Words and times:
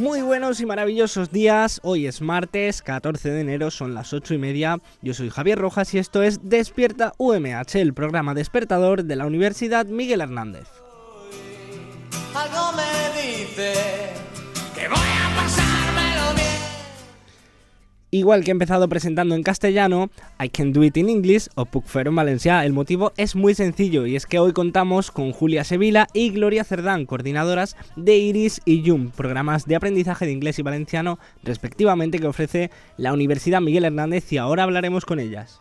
Muy 0.00 0.22
buenos 0.22 0.62
y 0.62 0.66
maravillosos 0.66 1.30
días. 1.30 1.78
Hoy 1.82 2.06
es 2.06 2.22
martes 2.22 2.80
14 2.80 3.32
de 3.32 3.42
enero, 3.42 3.70
son 3.70 3.92
las 3.92 4.14
8 4.14 4.32
y 4.32 4.38
media. 4.38 4.78
Yo 5.02 5.12
soy 5.12 5.28
Javier 5.28 5.58
Rojas 5.58 5.92
y 5.92 5.98
esto 5.98 6.22
es 6.22 6.40
Despierta 6.42 7.12
UMH, 7.18 7.74
el 7.74 7.92
programa 7.92 8.32
despertador 8.32 9.04
de 9.04 9.16
la 9.16 9.26
Universidad 9.26 9.84
Miguel 9.84 10.22
Hernández. 10.22 10.68
Igual 18.12 18.42
que 18.42 18.50
he 18.50 18.52
empezado 18.52 18.88
presentando 18.88 19.36
en 19.36 19.44
castellano, 19.44 20.10
I 20.42 20.48
Can 20.48 20.72
Do 20.72 20.82
It 20.82 20.96
in 20.96 21.08
English 21.08 21.46
o 21.54 21.64
Puc 21.64 21.84
en 21.94 22.16
valencià, 22.16 22.64
el 22.64 22.72
motivo 22.72 23.12
es 23.16 23.36
muy 23.36 23.54
sencillo 23.54 24.04
y 24.04 24.16
es 24.16 24.26
que 24.26 24.40
hoy 24.40 24.52
contamos 24.52 25.12
con 25.12 25.30
Julia 25.30 25.62
Sevilla 25.62 26.08
y 26.12 26.30
Gloria 26.30 26.64
Cerdán, 26.64 27.06
coordinadoras 27.06 27.76
de 27.94 28.16
Iris 28.16 28.62
y 28.64 28.82
Yum, 28.82 29.10
programas 29.10 29.64
de 29.66 29.76
aprendizaje 29.76 30.26
de 30.26 30.32
inglés 30.32 30.58
y 30.58 30.62
valenciano 30.62 31.20
respectivamente 31.44 32.18
que 32.18 32.26
ofrece 32.26 32.72
la 32.96 33.12
Universidad 33.12 33.60
Miguel 33.60 33.84
Hernández 33.84 34.32
y 34.32 34.38
ahora 34.38 34.64
hablaremos 34.64 35.04
con 35.04 35.20
ellas. 35.20 35.60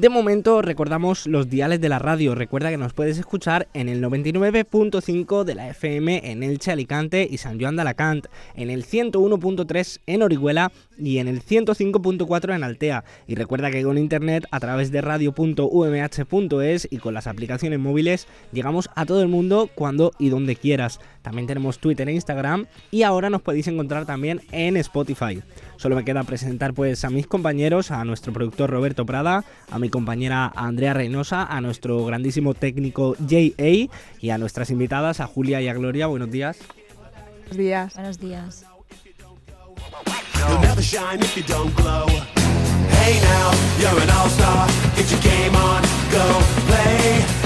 De 0.00 0.08
momento 0.08 0.62
recordamos 0.62 1.26
los 1.26 1.50
diales 1.50 1.78
de 1.78 1.90
la 1.90 1.98
radio. 1.98 2.34
Recuerda 2.34 2.70
que 2.70 2.78
nos 2.78 2.94
puedes 2.94 3.18
escuchar 3.18 3.68
en 3.74 3.90
el 3.90 4.02
99.5 4.02 5.44
de 5.44 5.54
la 5.54 5.68
FM 5.68 6.30
en 6.30 6.42
Elche, 6.42 6.72
Alicante 6.72 7.28
y 7.30 7.36
San 7.36 7.60
Joan 7.60 7.76
de 7.76 7.82
Alacant, 7.82 8.26
en 8.54 8.70
el 8.70 8.86
101.3 8.86 10.00
en 10.06 10.22
Orihuela 10.22 10.72
y 10.98 11.18
en 11.18 11.28
el 11.28 11.42
105.4 11.44 12.56
en 12.56 12.64
Altea. 12.64 13.04
Y 13.26 13.34
recuerda 13.34 13.70
que 13.70 13.82
con 13.82 13.98
internet 13.98 14.46
a 14.50 14.58
través 14.58 14.90
de 14.90 15.02
radio.umh.es 15.02 16.88
y 16.90 16.96
con 16.96 17.12
las 17.12 17.26
aplicaciones 17.26 17.78
móviles 17.78 18.26
llegamos 18.52 18.88
a 18.94 19.04
todo 19.04 19.20
el 19.20 19.28
mundo 19.28 19.68
cuando 19.74 20.12
y 20.18 20.30
donde 20.30 20.56
quieras. 20.56 20.98
También 21.20 21.46
tenemos 21.46 21.78
Twitter 21.78 22.08
e 22.08 22.14
Instagram 22.14 22.64
y 22.90 23.02
ahora 23.02 23.28
nos 23.28 23.42
podéis 23.42 23.68
encontrar 23.68 24.06
también 24.06 24.40
en 24.50 24.78
Spotify. 24.78 25.42
Solo 25.80 25.96
me 25.96 26.04
queda 26.04 26.24
presentar 26.24 26.74
pues 26.74 27.06
a 27.06 27.08
mis 27.08 27.26
compañeros, 27.26 27.90
a 27.90 28.04
nuestro 28.04 28.34
productor 28.34 28.68
Roberto 28.68 29.06
Prada, 29.06 29.46
a 29.70 29.78
mi 29.78 29.88
compañera 29.88 30.52
Andrea 30.54 30.92
Reynosa, 30.92 31.46
a 31.46 31.62
nuestro 31.62 32.04
grandísimo 32.04 32.52
técnico 32.52 33.16
J.A. 33.18 33.88
y 34.20 34.28
a 34.28 34.36
nuestras 34.36 34.68
invitadas, 34.68 35.20
a 35.20 35.26
Julia 35.26 35.62
y 35.62 35.68
a 35.68 35.72
Gloria. 35.72 36.06
Buenos 36.06 36.30
días. 36.30 36.58
Buenos 37.46 37.56
días. 37.56 37.94
Buenos 37.94 38.20
días. 38.20 38.66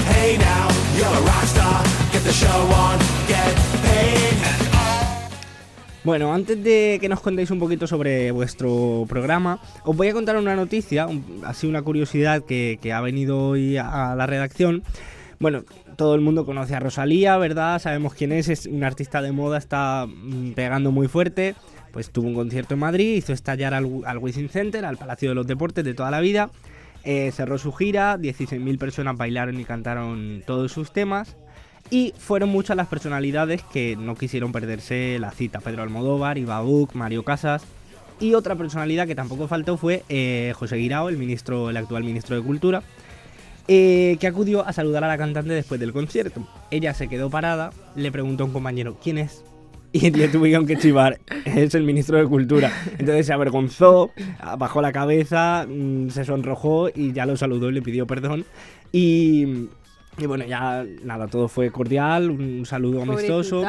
Hey 0.07 0.37
now, 0.37 0.67
you're 0.97 1.07
a 1.07 1.21
rock 1.21 1.43
star. 1.45 1.83
Get 2.11 2.23
the 2.23 2.33
show 2.33 2.47
on, 2.47 2.99
get 3.27 3.55
paid. 3.81 4.64
Bueno, 6.05 6.35
antes 6.35 6.63
de 6.63 6.99
que 7.01 7.09
nos 7.09 7.19
contéis 7.19 7.49
un 7.49 7.57
poquito 7.57 7.87
sobre 7.87 8.29
vuestro 8.29 9.05
programa, 9.09 9.59
os 9.85 9.97
voy 9.97 10.07
a 10.07 10.13
contar 10.13 10.37
una 10.37 10.55
noticia, 10.55 11.07
así 11.43 11.65
una 11.65 11.81
curiosidad 11.81 12.43
que, 12.45 12.79
ha 12.93 13.01
venido 13.01 13.39
hoy 13.39 13.77
a, 13.77 14.11
a 14.11 14.15
la 14.15 14.27
redacción. 14.27 14.83
Bueno, 15.39 15.63
todo 15.97 16.13
el 16.13 16.21
mundo 16.21 16.45
conoce 16.45 16.75
a 16.75 16.79
Rosalía, 16.79 17.37
¿verdad? 17.37 17.79
Sabemos 17.79 18.13
quién 18.13 18.33
es, 18.33 18.49
es 18.49 18.67
una 18.67 18.85
artista 18.85 19.23
de 19.23 19.31
moda, 19.31 19.57
está 19.57 20.05
mm, 20.07 20.51
pegando 20.51 20.91
muy 20.91 21.07
fuerte. 21.07 21.55
Pues 21.91 22.11
tuvo 22.11 22.27
un 22.27 22.35
concierto 22.35 22.75
en 22.75 22.81
Madrid, 22.81 23.15
hizo 23.15 23.33
estallar 23.33 23.73
al, 23.73 24.01
al 24.05 24.19
Wizzing 24.19 24.49
Center, 24.49 24.85
al 24.85 24.97
Palacio 24.97 25.29
de 25.29 25.35
los 25.35 25.47
Deportes 25.47 25.83
de 25.83 25.95
toda 25.95 26.11
la 26.11 26.19
vida. 26.19 26.51
Eh, 27.03 27.31
cerró 27.31 27.57
su 27.57 27.71
gira, 27.71 28.15
16.000 28.17 28.77
personas 28.77 29.17
bailaron 29.17 29.59
y 29.59 29.65
cantaron 29.65 30.43
todos 30.45 30.71
sus 30.71 30.93
temas. 30.93 31.35
Y 31.89 32.13
fueron 32.17 32.49
muchas 32.49 32.75
las 32.75 32.87
personalidades 32.87 33.61
que 33.63 33.95
no 33.95 34.15
quisieron 34.15 34.51
perderse 34.51 35.17
la 35.19 35.31
cita. 35.31 35.59
Pedro 35.59 35.83
Almodóvar, 35.83 36.37
Iba 36.37 36.61
Buc, 36.61 36.95
Mario 36.95 37.23
Casas. 37.23 37.63
Y 38.19 38.33
otra 38.33 38.55
personalidad 38.55 39.07
que 39.07 39.15
tampoco 39.15 39.47
faltó 39.47 39.77
fue 39.77 40.03
eh, 40.09 40.53
José 40.55 40.77
Guirao, 40.77 41.09
el 41.09 41.77
actual 41.77 42.03
ministro 42.03 42.35
de 42.35 42.41
Cultura, 42.41 42.81
eh, 43.67 44.17
que 44.19 44.27
acudió 44.27 44.65
a 44.65 44.73
saludar 44.73 45.03
a 45.03 45.07
la 45.07 45.17
cantante 45.17 45.53
después 45.53 45.79
del 45.79 45.91
concierto. 45.91 46.47
Ella 46.71 46.93
se 46.93 47.07
quedó 47.07 47.29
parada, 47.29 47.71
le 47.95 48.11
preguntó 48.11 48.43
a 48.43 48.47
un 48.47 48.53
compañero, 48.53 48.97
¿quién 49.03 49.17
es? 49.17 49.43
Y 49.91 50.09
le 50.11 50.29
tuvieron 50.29 50.65
que 50.65 50.77
chivar, 50.77 51.19
es 51.45 51.75
el 51.75 51.83
ministro 51.83 52.17
de 52.17 52.25
Cultura. 52.25 52.71
Entonces 52.97 53.25
se 53.25 53.33
avergonzó, 53.33 54.11
bajó 54.57 54.81
la 54.81 54.93
cabeza, 54.93 55.67
mm, 55.67 56.09
se 56.09 56.23
sonrojó 56.23 56.89
y 56.89 57.11
ya 57.11 57.25
lo 57.25 57.35
saludó 57.35 57.69
y 57.69 57.73
le 57.73 57.81
pidió 57.81 58.07
perdón. 58.07 58.45
Y, 58.93 59.67
y 60.17 60.25
bueno, 60.25 60.45
ya 60.45 60.85
nada, 61.03 61.27
todo 61.27 61.47
fue 61.47 61.71
cordial, 61.71 62.29
un 62.29 62.65
saludo 62.65 63.01
amistoso. 63.01 63.63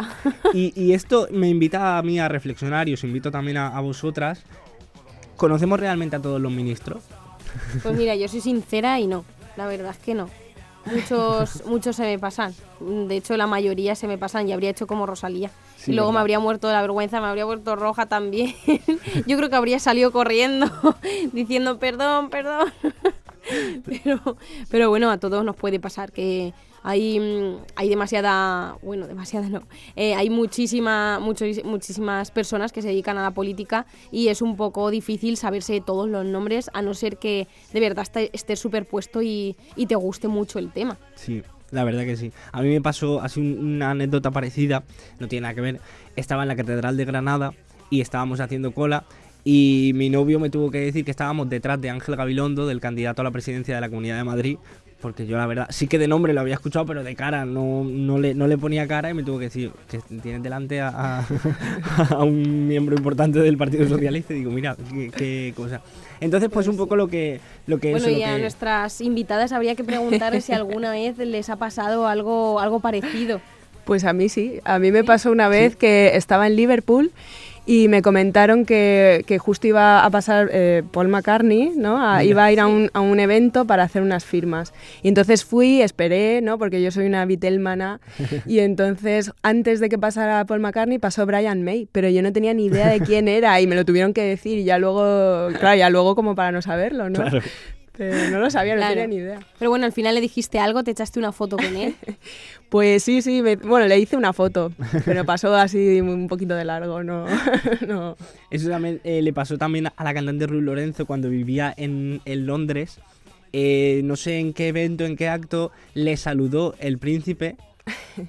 Y, 0.52 0.72
y 0.80 0.92
esto 0.92 1.28
me 1.30 1.48
invita 1.48 1.98
a 1.98 2.02
mí 2.02 2.18
a 2.18 2.28
reflexionar 2.28 2.88
y 2.88 2.94
os 2.94 3.04
invito 3.04 3.30
también 3.30 3.56
a, 3.56 3.76
a 3.76 3.80
vosotras. 3.80 4.44
¿Conocemos 5.36 5.80
realmente 5.80 6.16
a 6.16 6.20
todos 6.20 6.40
los 6.40 6.52
ministros? 6.52 7.02
Pues 7.82 7.96
mira, 7.96 8.14
yo 8.14 8.28
soy 8.28 8.40
sincera 8.40 8.98
y 9.00 9.06
no. 9.06 9.24
La 9.56 9.66
verdad 9.66 9.90
es 9.90 9.98
que 9.98 10.14
no. 10.14 10.28
Muchos, 10.86 11.64
muchos 11.66 11.96
se 11.96 12.02
me 12.02 12.18
pasan. 12.18 12.54
De 12.80 13.16
hecho, 13.16 13.36
la 13.36 13.46
mayoría 13.46 13.94
se 13.94 14.06
me 14.06 14.18
pasan 14.18 14.48
y 14.48 14.52
habría 14.52 14.70
hecho 14.70 14.86
como 14.86 15.06
Rosalía. 15.06 15.50
Sí, 15.76 15.92
y 15.92 15.94
luego 15.94 16.10
me 16.10 16.14
¿verdad? 16.14 16.20
habría 16.22 16.38
muerto 16.38 16.68
de 16.68 16.74
la 16.74 16.80
vergüenza, 16.80 17.20
me 17.20 17.26
habría 17.26 17.44
vuelto 17.44 17.76
roja 17.76 18.06
también. 18.06 18.54
yo 19.26 19.36
creo 19.36 19.50
que 19.50 19.56
habría 19.56 19.78
salido 19.78 20.12
corriendo 20.12 20.66
diciendo 21.32 21.78
perdón, 21.78 22.30
perdón. 22.30 22.72
pero, 23.84 24.36
pero 24.70 24.88
bueno, 24.90 25.10
a 25.10 25.18
todos 25.18 25.44
nos 25.44 25.56
puede 25.56 25.78
pasar 25.80 26.12
que 26.12 26.52
hay, 26.82 27.18
mm, 27.18 27.56
hay 27.76 27.88
demasiada, 27.88 28.76
bueno, 28.82 29.06
demasiada 29.06 29.48
no, 29.48 29.62
Eh, 29.96 30.14
hay 30.14 30.30
muchísima, 30.30 31.18
muchos- 31.20 31.64
muchísimas 31.64 32.30
personas 32.30 32.72
que 32.72 32.82
se 32.82 32.88
dedican 32.88 33.18
a 33.18 33.22
la 33.22 33.32
política 33.32 33.86
y 34.12 34.28
es 34.28 34.40
un 34.42 34.56
poco 34.56 34.90
difícil 34.90 35.36
saberse 35.36 35.80
todos 35.80 36.08
los 36.08 36.24
nombres 36.24 36.70
a 36.74 36.82
no 36.82 36.94
ser 36.94 37.18
que 37.18 37.48
de 37.72 37.80
verdad 37.80 38.04
esté- 38.04 38.30
estés 38.32 38.58
superpuesto 38.60 39.22
y, 39.22 39.56
y 39.74 39.86
te 39.86 39.94
guste 39.96 40.28
mucho 40.28 40.58
el 40.58 40.70
tema. 40.70 40.96
Sí, 41.16 41.42
la 41.72 41.82
verdad 41.82 42.04
que 42.04 42.16
sí. 42.16 42.32
A 42.52 42.62
mí 42.62 42.68
me 42.68 42.80
pasó 42.80 43.20
así 43.20 43.40
un- 43.40 43.58
una 43.76 43.90
anécdota 43.90 44.30
parecida, 44.30 44.84
no 45.18 45.26
tiene 45.28 45.42
nada 45.42 45.54
que 45.54 45.60
ver. 45.60 45.80
Estaba 46.14 46.42
en 46.42 46.48
la 46.48 46.56
Catedral 46.56 46.96
de 46.96 47.04
Granada 47.04 47.52
y 47.90 48.00
estábamos 48.00 48.38
haciendo 48.40 48.72
cola 48.72 49.04
y 49.48 49.92
mi 49.94 50.10
novio 50.10 50.40
me 50.40 50.50
tuvo 50.50 50.72
que 50.72 50.78
decir 50.80 51.04
que 51.04 51.12
estábamos 51.12 51.48
detrás 51.48 51.80
de 51.80 51.88
Ángel 51.88 52.16
Gabilondo, 52.16 52.66
del 52.66 52.80
candidato 52.80 53.20
a 53.22 53.24
la 53.24 53.30
presidencia 53.30 53.76
de 53.76 53.80
la 53.80 53.88
Comunidad 53.88 54.16
de 54.16 54.24
Madrid, 54.24 54.58
porque 55.00 55.24
yo 55.24 55.36
la 55.36 55.46
verdad 55.46 55.66
sí 55.70 55.86
que 55.86 56.00
de 56.00 56.08
nombre 56.08 56.32
lo 56.32 56.40
había 56.40 56.54
escuchado, 56.54 56.84
pero 56.84 57.04
de 57.04 57.14
cara 57.14 57.44
no, 57.44 57.84
no, 57.84 58.18
le, 58.18 58.34
no 58.34 58.48
le 58.48 58.58
ponía 58.58 58.88
cara 58.88 59.08
y 59.08 59.14
me 59.14 59.22
tuvo 59.22 59.38
que 59.38 59.44
decir 59.44 59.70
que 59.88 60.00
tienes 60.20 60.42
delante 60.42 60.80
a, 60.80 60.88
a- 61.20 61.26
a 62.10 62.24
un 62.24 62.66
miembro 62.66 62.96
importante 62.96 63.38
del 63.38 63.56
Partido 63.56 63.86
Socialista 63.88 64.34
y 64.34 64.38
digo, 64.38 64.50
mira, 64.50 64.76
qué, 64.92 65.10
qué 65.16 65.52
cosa. 65.56 65.80
Entonces, 66.20 66.50
pues 66.52 66.66
un 66.66 66.76
poco 66.76 66.96
lo 66.96 67.06
que, 67.06 67.38
lo 67.68 67.78
que 67.78 67.92
Bueno, 67.92 68.06
eso, 68.08 68.16
lo 68.16 68.18
y 68.20 68.24
a 68.24 68.34
que- 68.34 68.40
nuestras 68.40 69.00
invitadas 69.00 69.52
habría 69.52 69.76
que 69.76 69.84
preguntar 69.84 70.40
si 70.42 70.52
alguna 70.54 70.90
vez 70.90 71.18
les 71.18 71.50
ha 71.50 71.56
pasado 71.56 72.08
algo, 72.08 72.58
algo 72.58 72.80
parecido. 72.80 73.40
Pues 73.84 74.02
a 74.02 74.12
mí 74.12 74.28
sí. 74.28 74.58
A 74.64 74.80
mí 74.80 74.90
me 74.90 75.04
pasó 75.04 75.30
una 75.30 75.48
vez 75.48 75.76
que 75.76 76.16
estaba 76.16 76.48
en 76.48 76.56
Liverpool 76.56 77.12
y 77.66 77.88
me 77.88 78.00
comentaron 78.00 78.64
que, 78.64 79.24
que 79.26 79.38
justo 79.38 79.66
iba 79.66 80.04
a 80.04 80.10
pasar 80.10 80.48
eh, 80.52 80.84
Paul 80.92 81.08
McCartney, 81.08 81.72
¿no? 81.76 82.00
A- 82.00 82.22
iba 82.22 82.44
a 82.44 82.52
ir 82.52 82.60
a 82.60 82.66
un, 82.68 82.90
a 82.94 83.00
un 83.00 83.18
evento 83.18 83.64
para 83.66 83.82
hacer 83.82 84.02
unas 84.02 84.24
firmas. 84.24 84.72
Y 85.02 85.08
entonces 85.08 85.44
fui, 85.44 85.82
esperé, 85.82 86.40
¿no? 86.42 86.58
Porque 86.58 86.80
yo 86.80 86.90
soy 86.92 87.06
una 87.06 87.26
Beatlemana. 87.26 88.00
y 88.46 88.60
entonces, 88.60 89.32
antes 89.42 89.80
de 89.80 89.88
que 89.88 89.98
pasara 89.98 90.44
Paul 90.44 90.60
McCartney, 90.60 90.98
pasó 90.98 91.26
Brian 91.26 91.62
May. 91.64 91.88
Pero 91.90 92.08
yo 92.08 92.22
no 92.22 92.32
tenía 92.32 92.54
ni 92.54 92.66
idea 92.66 92.88
de 92.88 93.00
quién 93.00 93.26
era 93.26 93.60
y 93.60 93.66
me 93.66 93.74
lo 93.74 93.84
tuvieron 93.84 94.12
que 94.14 94.22
decir. 94.22 94.58
Y 94.58 94.64
ya 94.64 94.78
luego, 94.78 95.48
claro, 95.58 95.76
ya 95.76 95.90
luego 95.90 96.14
como 96.14 96.34
para 96.36 96.52
no 96.52 96.62
saberlo, 96.62 97.10
¿no? 97.10 97.18
Claro. 97.30 97.40
Pero 97.96 98.30
no 98.30 98.40
lo 98.40 98.50
sabía, 98.50 98.74
no 98.74 98.80
Claro. 98.80 98.94
tenía 98.94 99.06
ni 99.06 99.16
idea. 99.16 99.40
Pero 99.58 99.70
bueno, 99.70 99.86
al 99.86 99.92
final 99.92 100.14
le 100.14 100.20
dijiste 100.20 100.58
algo, 100.58 100.84
te 100.84 100.90
echaste 100.90 101.18
una 101.18 101.32
foto 101.32 101.56
con 101.56 101.76
él. 101.76 101.94
Pues 102.68 103.04
sí, 103.04 103.22
sí, 103.22 103.42
me- 103.42 103.54
bueno, 103.56 103.86
le 103.86 103.96
hice 103.96 104.16
una 104.16 104.32
foto, 104.32 104.72
pero 105.04 105.24
pasó 105.24 105.54
así 105.54 106.00
un 106.00 106.26
poquito 106.26 106.54
de 106.56 106.64
largo, 106.64 107.04
no, 107.04 107.24
no. 107.86 108.16
Eso 108.50 108.68
también 108.68 109.00
eh, 109.04 109.22
le 109.22 109.32
pasó 109.32 109.56
también 109.56 109.86
a 109.86 110.04
la 110.04 110.12
cantante 110.12 110.48
Ruth 110.48 110.62
Lorenzo 110.64 111.06
cuando 111.06 111.30
vivía 111.30 111.72
en, 111.76 112.20
en 112.24 112.44
Londres. 112.44 112.98
Eh, 113.52 114.00
no 114.04 114.16
sé 114.16 114.40
en 114.40 114.52
qué 114.52 114.68
evento, 114.68 115.04
en 115.04 115.14
qué 115.16 115.28
acto, 115.28 115.70
le 115.94 116.16
saludó 116.16 116.74
el 116.80 116.98
príncipe 116.98 117.56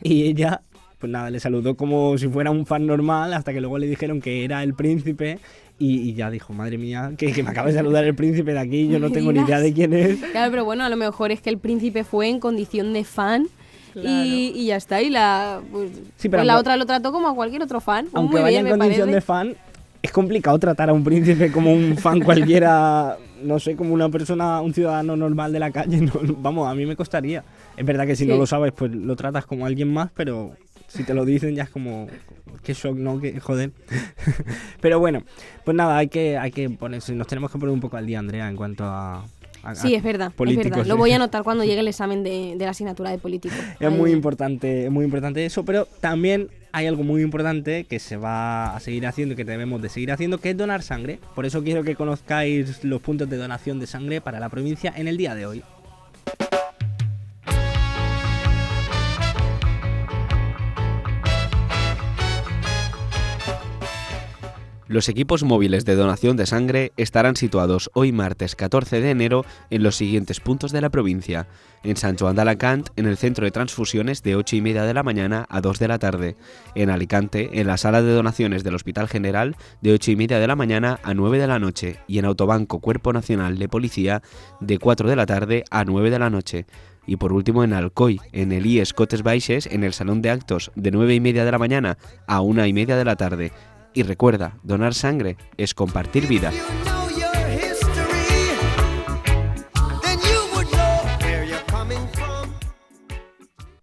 y 0.03 0.23
ella, 0.29 0.61
pues 0.99 1.11
nada, 1.11 1.31
le 1.31 1.39
saludó 1.39 1.75
como 1.75 2.15
si 2.19 2.27
fuera 2.27 2.51
un 2.51 2.67
fan 2.67 2.85
normal 2.85 3.33
hasta 3.33 3.51
que 3.53 3.59
luego 3.59 3.79
le 3.79 3.87
dijeron 3.87 4.21
que 4.21 4.43
era 4.45 4.61
el 4.61 4.75
príncipe 4.75 5.39
y, 5.79 6.09
y 6.09 6.13
ya 6.15 6.29
dijo, 6.31 6.53
madre 6.53 6.77
mía, 6.77 7.11
que, 7.17 7.31
que 7.31 7.43
me 7.43 7.51
acaba 7.51 7.67
de 7.67 7.75
saludar 7.75 8.03
el 8.03 8.15
príncipe 8.15 8.53
de 8.53 8.59
aquí, 8.59 8.87
yo 8.87 8.99
no 8.99 9.11
tengo 9.11 9.31
ni 9.31 9.39
idea 9.41 9.59
de 9.59 9.73
quién 9.73 9.93
es. 9.93 10.19
Claro, 10.31 10.51
pero 10.51 10.65
bueno, 10.65 10.83
a 10.83 10.89
lo 10.89 10.97
mejor 10.97 11.31
es 11.31 11.41
que 11.41 11.49
el 11.49 11.57
príncipe 11.57 12.03
fue 12.03 12.27
en 12.29 12.39
condición 12.39 12.93
de 12.93 13.03
fan. 13.03 13.47
Claro. 13.93 14.09
Y, 14.25 14.51
y 14.55 14.65
ya 14.67 14.75
está, 14.75 15.01
y 15.01 15.09
la, 15.09 15.61
pues, 15.71 15.89
Sí, 16.17 16.29
pero 16.29 16.41
pues 16.41 16.47
la 16.47 16.57
otra 16.57 16.77
lo 16.77 16.85
trató 16.85 17.11
como 17.11 17.27
a 17.29 17.35
cualquier 17.35 17.63
otro 17.63 17.79
fan. 17.81 18.05
Pues 18.05 18.15
Aunque 18.15 18.33
muy 18.35 18.41
vaya 18.43 18.61
bien, 18.61 18.73
en 18.73 18.79
condición 18.79 19.07
parece. 19.09 19.15
de 19.15 19.21
fan, 19.21 19.55
es 20.01 20.11
complicado 20.11 20.57
tratar 20.59 20.89
a 20.89 20.93
un 20.93 21.03
príncipe 21.03 21.51
como 21.51 21.73
un 21.73 21.97
fan 21.97 22.21
cualquiera, 22.21 23.17
no 23.43 23.59
sé, 23.59 23.75
como 23.75 23.93
una 23.93 24.09
persona, 24.09 24.61
un 24.61 24.73
ciudadano 24.73 25.15
normal 25.15 25.51
de 25.51 25.59
la 25.59 25.71
calle. 25.71 25.97
no, 26.01 26.11
vamos, 26.37 26.67
a 26.69 26.75
mí 26.75 26.85
me 26.85 26.95
costaría. 26.95 27.43
Es 27.75 27.85
verdad 27.85 28.05
que 28.05 28.15
si 28.15 28.25
no 28.25 28.35
lo 28.37 28.45
sabes, 28.45 28.71
pues 28.71 28.91
lo 28.91 29.15
tratas 29.15 29.45
como 29.45 29.65
alguien 29.65 29.91
más, 29.91 30.11
pero 30.15 30.51
si 30.87 31.03
te 31.03 31.13
lo 31.13 31.25
dicen 31.25 31.55
ya 31.55 31.63
es 31.63 31.69
como, 31.69 32.07
qué 32.63 32.73
shock, 32.73 32.95
¿no? 32.97 33.19
Que 33.19 33.39
joder. 33.39 33.71
pero 34.81 34.99
bueno, 34.99 35.23
pues 35.65 35.75
nada, 35.75 35.97
hay 35.97 36.07
que, 36.07 36.37
hay 36.37 36.51
que 36.51 36.69
ponerse, 36.69 37.13
nos 37.13 37.27
tenemos 37.27 37.51
que 37.51 37.59
poner 37.59 37.73
un 37.73 37.79
poco 37.81 37.97
al 37.97 38.05
día, 38.05 38.19
Andrea, 38.19 38.47
en 38.49 38.55
cuanto 38.55 38.83
a... 38.85 39.23
a- 39.63 39.75
Sí, 39.75 39.95
es 39.95 40.03
verdad, 40.03 40.29
es 40.29 40.33
políticos, 40.33 40.71
verdad. 40.71 40.85
Lo 40.87 40.97
voy 40.97 41.11
a 41.11 41.17
anotar 41.17 41.43
cuando 41.43 41.63
llegue 41.65 41.79
el 41.81 41.87
examen 41.87 42.23
de, 42.23 42.55
de 42.57 42.65
la 42.65 42.71
asignatura 42.71 43.09
de 43.11 43.17
político. 43.17 43.55
Es 43.79 43.91
muy 43.91 44.11
importante, 44.11 44.85
es 44.85 44.91
muy 44.91 45.05
importante 45.05 45.45
eso, 45.45 45.65
pero 45.65 45.85
también 45.99 46.49
hay 46.71 46.85
algo 46.85 47.03
muy 47.03 47.21
importante 47.23 47.85
que 47.85 47.97
se 47.99 48.17
va 48.17 48.75
a 48.75 48.79
seguir 48.79 49.07
haciendo 49.07 49.33
y 49.33 49.35
que 49.37 49.45
debemos 49.45 49.81
de 49.81 49.89
seguir 49.89 50.11
haciendo, 50.11 50.37
que 50.37 50.51
es 50.51 50.57
donar 50.57 50.83
sangre. 50.83 51.19
Por 51.33 51.45
eso 51.45 51.63
quiero 51.63 51.83
que 51.83 51.95
conozcáis 51.95 52.83
los 52.83 53.01
puntos 53.01 53.29
de 53.29 53.37
donación 53.37 53.79
de 53.79 53.87
sangre 53.87 54.21
para 54.21 54.39
la 54.39 54.49
provincia 54.49 54.93
en 54.95 55.07
el 55.07 55.17
día 55.17 55.33
de 55.33 55.45
hoy. 55.47 55.63
Los 64.87 65.09
equipos 65.09 65.43
móviles 65.43 65.83
de 65.83 65.95
donación 65.95 66.37
de 66.37 66.45
sangre 66.45 66.93
estarán 66.95 67.35
situados 67.35 67.91
hoy 67.93 68.13
martes 68.13 68.55
14 68.55 69.01
de 69.01 69.11
enero 69.11 69.43
en 69.69 69.83
los 69.83 69.97
siguientes 69.97 70.39
puntos 70.39 70.71
de 70.71 70.79
la 70.79 70.89
provincia. 70.89 71.47
En 71.83 71.97
San 71.97 72.17
Joan 72.17 72.37
de 72.37 72.43
Alacant, 72.43 72.87
en 72.95 73.05
el 73.05 73.17
centro 73.17 73.43
de 73.43 73.51
transfusiones 73.51 74.23
de 74.23 74.37
8 74.37 74.55
y 74.55 74.61
media 74.61 74.83
de 74.83 74.93
la 74.93 75.03
mañana 75.03 75.45
a 75.49 75.59
2 75.59 75.79
de 75.79 75.87
la 75.89 75.99
tarde. 75.99 76.37
En 76.73 76.89
Alicante, 76.89 77.49
en 77.59 77.67
la 77.67 77.75
sala 77.75 78.01
de 78.01 78.13
donaciones 78.13 78.63
del 78.63 78.75
Hospital 78.75 79.09
General, 79.09 79.57
de 79.81 79.91
8 79.91 80.11
y 80.11 80.15
media 80.15 80.39
de 80.39 80.47
la 80.47 80.55
mañana 80.55 81.01
a 81.03 81.13
9 81.13 81.37
de 81.37 81.47
la 81.47 81.59
noche. 81.59 81.99
Y 82.07 82.19
en 82.19 82.25
Autobanco 82.25 82.79
Cuerpo 82.79 83.11
Nacional 83.11 83.57
de 83.57 83.67
Policía, 83.67 84.21
de 84.61 84.79
4 84.79 85.09
de 85.09 85.15
la 85.17 85.25
tarde 85.25 85.65
a 85.69 85.83
9 85.83 86.11
de 86.11 86.19
la 86.19 86.29
noche. 86.29 86.65
Y 87.05 87.17
por 87.17 87.33
último 87.33 87.65
en 87.65 87.73
Alcoy, 87.73 88.21
en 88.31 88.53
el 88.53 88.65
IES 88.65 88.93
Cotes 88.93 89.21
Baixes, 89.21 89.67
en 89.67 89.83
el 89.83 89.91
Salón 89.91 90.21
de 90.21 90.29
Actos, 90.29 90.71
de 90.75 90.91
9 90.91 91.13
y 91.13 91.19
media 91.19 91.43
de 91.43 91.51
la 91.51 91.59
mañana 91.59 91.97
a 92.25 92.39
1 92.39 92.65
y 92.65 92.71
media 92.73 92.95
de 92.95 93.05
la 93.05 93.17
tarde. 93.17 93.51
Y 93.93 94.03
recuerda, 94.03 94.59
donar 94.63 94.93
sangre 94.93 95.37
es 95.57 95.73
compartir 95.73 96.27
vida. 96.27 96.51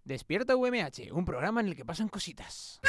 Despierta 0.04 0.54
UMH, 0.54 1.12
un 1.12 1.24
programa 1.24 1.60
en 1.60 1.68
el 1.68 1.76
que 1.76 1.84
pasan 1.84 2.08
cositas. 2.08 2.80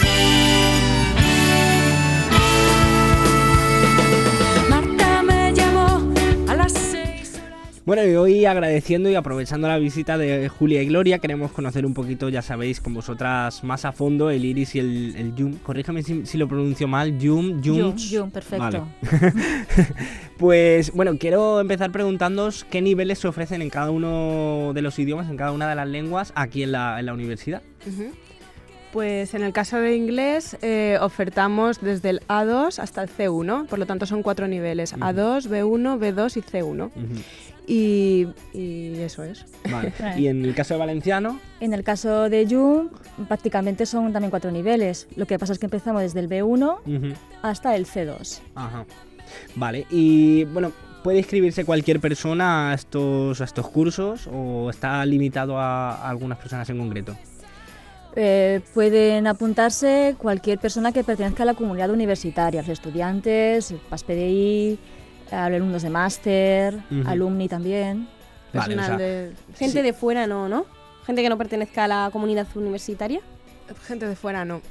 Bueno, 7.85 8.03
y 8.03 8.15
hoy 8.15 8.45
agradeciendo 8.45 9.11
y 9.11 9.15
aprovechando 9.15 9.67
la 9.67 9.77
visita 9.77 10.17
de 10.17 10.49
Julia 10.49 10.81
y 10.81 10.87
Gloria, 10.87 11.19
queremos 11.19 11.51
conocer 11.51 11.85
un 11.85 11.93
poquito, 11.93 12.29
ya 12.29 12.41
sabéis, 12.41 12.81
con 12.81 12.95
vosotras 12.95 13.63
más 13.63 13.85
a 13.85 13.91
fondo 13.91 14.31
el 14.31 14.43
iris 14.43 14.73
y 14.73 14.79
el, 14.79 15.15
el 15.15 15.35
yum. 15.35 15.57
Corríjame 15.59 16.01
si, 16.01 16.25
si 16.25 16.39
lo 16.39 16.47
pronuncio 16.47 16.87
mal, 16.87 17.19
yum, 17.19 17.61
Yum, 17.61 17.95
yum, 17.95 18.31
perfecto. 18.31 18.87
Vale. 19.01 19.33
Pues 20.37 20.91
bueno, 20.91 21.17
quiero 21.17 21.61
empezar 21.61 21.93
preguntándoos 21.93 22.65
qué 22.65 22.81
niveles 22.81 23.19
se 23.19 23.27
ofrecen 23.29 23.61
en 23.61 23.69
cada 23.69 23.89
uno 23.89 24.73
de 24.73 24.81
los 24.81 24.99
idiomas, 24.99 25.29
en 25.29 25.37
cada 25.37 25.53
una 25.53 25.69
de 25.69 25.75
las 25.75 25.87
lenguas, 25.87 26.33
aquí 26.35 26.63
en 26.63 26.73
la, 26.73 26.99
en 26.99 27.05
la 27.05 27.13
universidad. 27.13 27.61
Pues 28.91 29.33
en 29.33 29.43
el 29.43 29.53
caso 29.53 29.77
de 29.77 29.95
inglés 29.95 30.57
eh, 30.61 30.97
ofertamos 30.99 31.79
desde 31.79 32.09
el 32.09 32.19
A2 32.27 32.79
hasta 32.79 33.01
el 33.03 33.09
C1, 33.09 33.67
por 33.67 33.79
lo 33.79 33.85
tanto 33.85 34.05
son 34.05 34.23
cuatro 34.23 34.47
niveles, 34.49 34.91
Ujú. 34.91 35.03
A2, 35.03 35.47
B1, 35.47 35.99
B2 35.99 36.35
y 36.37 36.41
C1. 36.41 36.85
Ujú, 36.87 36.93
Y, 37.67 38.27
y 38.53 38.94
eso 39.00 39.23
es. 39.23 39.45
Vale. 39.71 39.91
Y 40.17 40.27
en 40.27 40.45
el 40.45 40.53
caso 40.53 40.75
de 40.75 40.79
valenciano, 40.79 41.39
En 41.59 41.73
el 41.73 41.83
caso 41.83 42.29
de 42.29 42.45
Yum, 42.45 42.89
prácticamente 43.27 43.85
son 43.85 44.13
también 44.13 44.29
cuatro 44.29 44.51
niveles. 44.51 45.07
Lo 45.15 45.25
que 45.25 45.39
pasa 45.39 45.53
es 45.53 45.59
que 45.59 45.65
empezamos 45.65 46.01
desde 46.01 46.19
el 46.19 46.29
B1 46.29 46.77
ujú, 46.85 47.13
hasta 47.41 47.75
el 47.75 47.85
C2. 47.85 48.39
ajá. 48.56 48.85
Vale, 49.56 49.88
y 49.89 50.44
bueno, 50.44 50.71
¿puede 51.03 51.17
inscribirse 51.17 51.65
cualquier 51.65 52.00
persona 52.00 52.69
a 52.71 52.73
estos, 52.75 53.41
a 53.41 53.45
estos 53.45 53.68
cursos 53.69 54.29
o 54.31 54.69
está 54.69 55.03
limitado 55.06 55.57
a, 55.57 55.95
a 55.95 56.09
algunas 56.09 56.38
personas 56.38 56.69
en 56.69 56.77
concreto? 56.77 57.18
Eh, 58.15 58.61
pueden 58.73 59.27
apuntarse 59.27 60.15
cualquier 60.18 60.57
persona 60.59 60.91
que 60.94 61.03
pertenezca 61.03 61.44
a 61.44 61.47
la 61.47 61.53
comunidad 61.53 61.89
universitaria, 61.89 62.61
los 62.61 62.69
estudiantes, 62.69 63.73
PAS-PDI, 63.89 64.77
alumnos 65.31 65.81
de 65.81 65.89
máster, 65.89 66.80
alumni 67.06 67.48
también. 67.48 68.07
Vale, 68.54 68.75
o 68.75 68.83
sea, 68.83 68.98
de, 68.98 69.31
Gente 69.57 69.80
Sí. 69.80 69.83
de 69.83 69.94
fuera 69.94 70.27
no, 70.27 70.48
¿no? 70.48 70.66
Gente 71.06 71.22
que 71.22 71.30
no 71.30 71.38
pertenezca 71.38 71.83
a 71.83 71.88
la 71.88 72.10
comunidad 72.12 72.48
universitaria. 72.56 73.19
gente 73.88 74.07
de 74.07 74.16
fuera 74.16 74.45
no, 74.45 74.62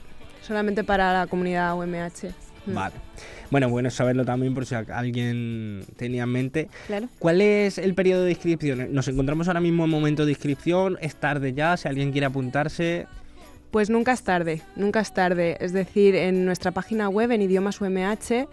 solamente 0.43 0.85
para 0.85 1.13
la 1.13 1.27
comunidad 1.27 1.77
UMH. 1.77 2.33
Mm. 2.67 2.75
Vale. 2.75 2.95
Bueno, 3.51 3.69
bueno 3.69 3.91
saberlo 3.91 4.25
también 4.25 4.55
por 4.55 4.67
si 4.67 4.75
alguien 4.75 5.85
tenía 5.97 6.23
en 6.23 6.29
mente. 6.29 6.69
Claro. 6.87 7.09
¿Cuál 7.19 7.41
es 7.41 7.79
el 7.79 7.95
periodo 7.95 8.25
de 8.25 8.31
inscripción? 8.31 8.93
Nos 8.95 9.07
encontramos 9.09 9.49
ahora 9.49 9.61
mismo 9.61 9.85
en 9.85 9.91
momento 9.91 10.25
de 10.25 10.33
inscripción, 10.33 10.97
es 11.01 11.15
tarde 11.17 11.53
ya, 11.53 11.77
si 11.77 11.89
alguien 11.89 12.11
quiere 12.11 12.27
apuntarse. 12.27 13.07
Pues 13.75 13.91
nunca 13.91 14.13
es 14.13 14.23
tarde, 14.23 14.63
nunca 14.77 15.01
es 15.01 15.13
tarde. 15.13 15.57
Es 15.59 15.73
decir, 15.73 16.15
en 16.15 16.45
nuestra 16.45 16.71
página 16.71 17.09
web, 17.09 17.33
en 17.33 17.43
idiomas 17.43 17.81
UMH, 17.81 18.47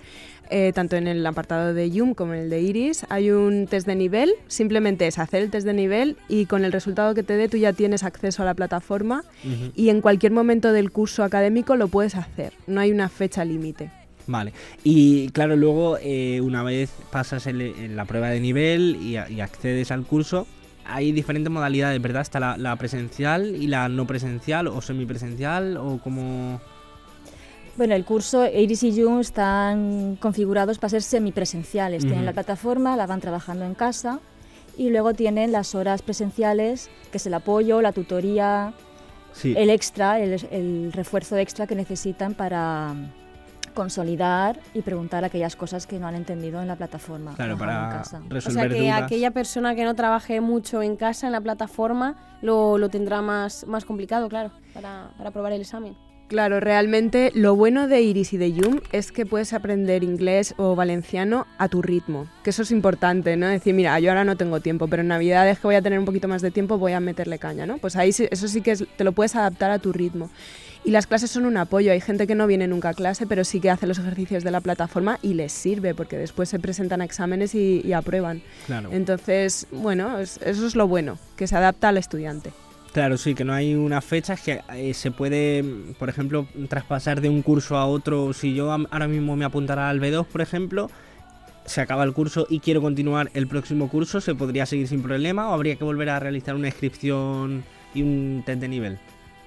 eh, 0.50 0.72
tanto 0.74 0.96
en 0.96 1.06
el 1.08 1.24
apartado 1.28 1.76
de 1.76 1.92
Yum 1.92 2.16
como 2.16 2.34
en 2.34 2.40
el 2.40 2.50
de 2.50 2.60
Iris, 2.62 3.06
hay 3.08 3.30
un 3.30 3.68
test 3.68 3.86
de 3.86 3.94
nivel. 3.94 4.32
Simplemente 4.48 5.06
es 5.06 5.20
hacer 5.20 5.44
el 5.44 5.52
test 5.52 5.68
de 5.68 5.74
nivel 5.76 6.18
y 6.28 6.48
con 6.48 6.66
el 6.66 6.72
resultado 6.72 7.14
que 7.14 7.22
te 7.22 7.34
dé 7.38 7.50
tú 7.50 7.58
ya 7.58 7.72
tienes 7.72 8.02
acceso 8.04 8.42
a 8.42 8.46
la 8.48 8.56
plataforma 8.56 9.24
y 9.76 9.90
en 9.90 10.02
cualquier 10.02 10.32
momento 10.32 10.74
del 10.74 10.90
curso 10.92 11.24
académico 11.24 11.76
lo 11.76 11.88
puedes 11.88 12.16
hacer. 12.16 12.54
No 12.66 12.82
hay 12.82 12.90
una 12.92 13.08
fecha 13.08 13.46
límite. 13.46 13.92
Vale. 14.26 14.54
Y 14.84 15.30
claro, 15.30 15.56
luego 15.56 16.00
eh, 16.02 16.42
una 16.42 16.64
vez 16.64 16.90
pasas 17.12 17.46
el- 17.46 17.62
el- 17.62 17.96
la 17.96 18.06
prueba 18.06 18.32
de 18.32 18.40
nivel 18.40 18.98
y 19.00 19.18
accedes 19.40 19.92
al 19.92 20.04
curso, 20.04 20.48
hay 20.94 21.12
diferentes 21.12 21.52
modalidades, 21.52 22.02
¿verdad? 22.02 22.22
Está 22.22 22.40
la, 22.40 22.58
la 22.58 22.76
presencial 22.76 23.56
y 23.56 23.68
la 23.68 23.90
no 23.90 24.06
presencial 24.08 24.68
o 24.68 24.82
semipresencial 24.82 25.78
o 25.78 26.00
como... 26.00 26.60
Bueno, 27.78 27.96
el 27.96 28.04
curso 28.04 28.46
Iris 28.46 28.84
y 28.84 28.94
Yum 28.94 29.20
están 29.22 30.18
configurados 30.20 30.78
para 30.78 30.90
ser 30.90 31.02
semipresenciales. 31.02 32.02
Tienen 32.02 32.20
Ujú. 32.20 32.26
la 32.26 32.34
plataforma, 32.34 32.98
la 32.98 33.08
van 33.08 33.22
trabajando 33.22 33.64
en 33.66 33.74
casa 33.76 34.20
y 34.78 34.90
luego 34.90 35.14
tienen 35.14 35.52
las 35.52 35.74
horas 35.74 36.02
presenciales, 36.02 36.90
que 37.12 37.18
es 37.18 37.26
el 37.26 37.34
apoyo, 37.34 37.82
la 37.82 37.92
tutoría, 37.94 38.74
Sí. 39.34 39.54
el 39.58 39.70
extra, 39.70 40.20
el, 40.20 40.46
el 40.52 40.92
refuerzo 40.92 41.38
extra 41.38 41.66
que 41.66 41.74
necesitan 41.76 42.34
para 42.34 42.94
consolidar 43.72 44.60
y 44.74 44.82
preguntar 44.82 45.24
aquellas 45.26 45.56
cosas 45.56 45.88
que 45.88 46.00
no 46.00 46.08
han 46.08 46.16
entendido 46.16 46.62
en 46.62 46.68
la 46.68 46.76
plataforma. 46.76 47.34
Claro, 47.36 47.56
trabajando 47.58 47.84
en 47.84 48.30
para 48.30 48.40
casa. 48.40 48.50
O 48.50 48.54
sea 48.54 48.70
que 48.70 48.80
dudas. 48.82 49.02
aquella 49.04 49.32
persona 49.32 49.76
que 49.76 49.84
no 49.84 49.96
trabaje 49.96 50.42
mucho 50.42 50.82
en 50.82 50.96
casa, 50.96 51.28
en 51.28 51.34
la 51.34 51.42
plataforma, 51.42 52.16
lo, 52.42 52.78
lo 52.78 52.90
tendrá 52.90 53.22
más, 53.22 53.66
más 53.68 53.86
complicado, 53.86 54.30
claro, 54.30 54.52
para, 54.74 55.12
para 55.18 55.30
aprobar 55.30 55.54
el 55.54 55.62
examen. 55.62 55.96
Claro, 56.28 56.62
realmente 56.62 57.30
lo 57.36 57.58
bueno 57.58 57.90
de 57.90 58.02
Iris 58.04 58.32
y 58.32 58.38
de 58.38 58.54
Yum 58.54 58.80
es 58.94 59.12
que 59.12 59.26
puedes 59.26 59.52
aprender 59.52 60.02
inglés 60.02 60.54
o 60.58 60.78
valenciano 60.78 61.46
a 61.58 61.68
tu 61.68 61.82
ritmo, 61.82 62.26
que 62.42 62.52
eso 62.52 62.62
es 62.62 62.72
importante, 62.72 63.36
¿no? 63.36 63.48
Decir, 63.48 63.74
mira, 63.74 64.00
yo 64.00 64.12
ahora 64.12 64.24
no 64.24 64.38
tengo 64.38 64.62
tiempo, 64.62 64.88
pero 64.88 65.02
en 65.02 65.10
Navidades 65.10 65.60
que 65.60 65.68
voy 65.68 65.76
a 65.76 65.82
tener 65.82 66.00
un 66.00 66.06
poquito 66.06 66.30
más 66.30 66.42
de 66.42 66.50
tiempo 66.50 66.78
voy 66.78 66.94
a 66.94 67.02
meterle 67.02 67.38
caña, 67.38 67.66
¿no? 67.66 67.80
Pues 67.80 67.98
ahí 67.98 68.14
sí- 68.14 68.30
eso 68.32 68.48
sí 68.48 68.62
que 68.62 68.72
es- 68.72 68.86
te 68.96 69.04
lo 69.04 69.12
puedes 69.12 69.36
adaptar 69.36 69.72
a 69.72 69.80
tu 69.80 69.92
ritmo. 69.92 70.30
Y 70.84 70.90
las 70.92 71.06
clases 71.06 71.30
son 71.30 71.46
un 71.46 71.58
apoyo. 71.58 71.92
Hay 71.92 72.02
gente 72.02 72.26
que 72.26 72.34
no 72.34 72.48
viene 72.48 72.68
nunca 72.68 72.90
a 72.90 72.94
clase, 72.96 73.28
pero 73.28 73.44
sí 73.44 73.60
que 73.60 73.70
hace 73.70 73.86
los 73.86 74.00
ejercicios 74.00 74.44
de 74.44 74.50
la 74.50 74.62
plataforma 74.62 75.20
y 75.22 75.36
les 75.36 75.52
sirve 75.52 75.94
porque 75.94 76.18
después 76.18 76.50
se 76.50 76.60
presentan 76.60 77.02
a 77.02 77.06
exámenes 77.06 77.54
y, 77.54 77.82
y 77.86 77.94
aprueban. 77.94 78.42
Claro. 78.66 78.90
Entonces, 78.92 79.68
bueno, 79.72 80.18
es- 80.18 80.40
eso 80.44 80.66
es 80.66 80.76
lo 80.76 80.88
bueno, 80.88 81.20
que 81.36 81.46
se 81.46 81.56
adapta 81.56 81.90
al 81.90 81.98
estudiante. 81.98 82.52
Claro, 82.94 83.18
sí, 83.18 83.36
que 83.36 83.46
no 83.46 83.54
hay 83.54 83.74
una 83.76 84.02
fecha, 84.02 84.34
es 84.34 84.42
que 84.42 84.62
eh, 84.74 84.94
se 84.94 85.12
puede, 85.12 85.64
por 86.00 86.10
ejemplo, 86.10 86.46
traspasar 86.68 87.22
de 87.22 87.30
un 87.30 87.42
curso 87.42 87.78
a 87.78 87.86
otro. 87.86 88.34
Si 88.34 88.54
yo 88.54 88.72
ahora 88.72 89.08
mismo 89.08 89.36
me 89.38 89.46
apuntara 89.46 89.88
al 89.88 90.02
B2, 90.02 90.26
por 90.26 90.42
ejemplo, 90.42 90.90
se 91.66 91.80
acaba 91.80 92.04
el 92.04 92.12
curso 92.12 92.48
y 92.50 92.60
quiero 92.60 92.82
continuar 92.82 93.30
el 93.36 93.48
próximo 93.48 93.88
curso, 93.88 94.20
¿se 94.20 94.34
podría 94.36 94.66
seguir 94.66 94.88
sin 94.90 95.04
problema 95.04 95.48
o 95.50 95.54
habría 95.54 95.76
que 95.78 95.84
volver 95.86 96.10
a 96.10 96.20
realizar 96.20 96.56
una 96.56 96.68
inscripción 96.68 97.64
y 97.94 98.02
un 98.02 98.44
test 98.46 98.60
de 98.60 98.68
nivel? 98.68 98.98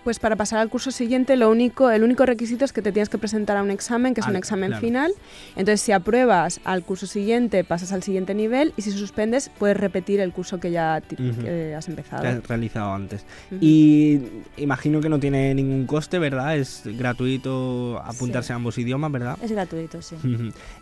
Pues 0.05 0.19
para 0.19 0.37
pasar 0.37 0.59
al 0.59 0.69
curso 0.69 0.91
siguiente, 0.91 1.35
lo 1.35 1.51
único, 1.51 1.91
el 1.91 2.03
único 2.05 2.27
requisito 2.27 2.65
es 2.67 2.73
que 2.75 2.83
te 2.83 2.93
tienes 2.93 3.09
que 3.09 3.17
presentar 3.17 3.57
a 3.57 3.63
un 3.63 3.71
examen, 3.71 4.13
que 4.13 4.21
es 4.21 4.27
un 4.27 4.37
examen 4.37 4.69
claro. 4.69 4.81
final. 4.87 5.13
Entonces, 5.57 5.81
si 5.81 5.93
apruebas 5.93 6.61
al 6.65 6.83
curso 6.85 7.07
siguiente, 7.07 7.65
pasas 7.65 7.91
al 7.91 8.03
siguiente 8.03 8.35
nivel 8.35 8.75
y 8.77 8.83
si 8.83 8.91
suspendes, 8.91 9.51
puedes 9.59 9.79
repetir 9.79 10.21
el 10.21 10.31
curso 10.33 10.61
que 10.61 10.71
ya 10.71 10.97
has 10.97 11.89
empezado. 11.89 12.23
Que 12.23 12.29
has 12.29 12.47
realizado 12.47 12.93
antes. 12.93 13.25
Y 13.63 14.21
imagino 14.59 15.01
que 15.01 15.09
no 15.09 15.19
tiene 15.19 15.55
ningún 15.55 15.87
coste, 15.87 16.19
¿verdad? 16.19 16.57
Es 16.59 16.83
gratuito 16.85 17.99
apuntarse 18.05 18.49
Sí. 18.49 18.53
a 18.53 18.57
ambos 18.57 18.77
idiomas, 18.77 19.11
¿verdad? 19.11 19.39
Es 19.43 19.53
gratuito, 19.53 20.03
sí. 20.03 20.17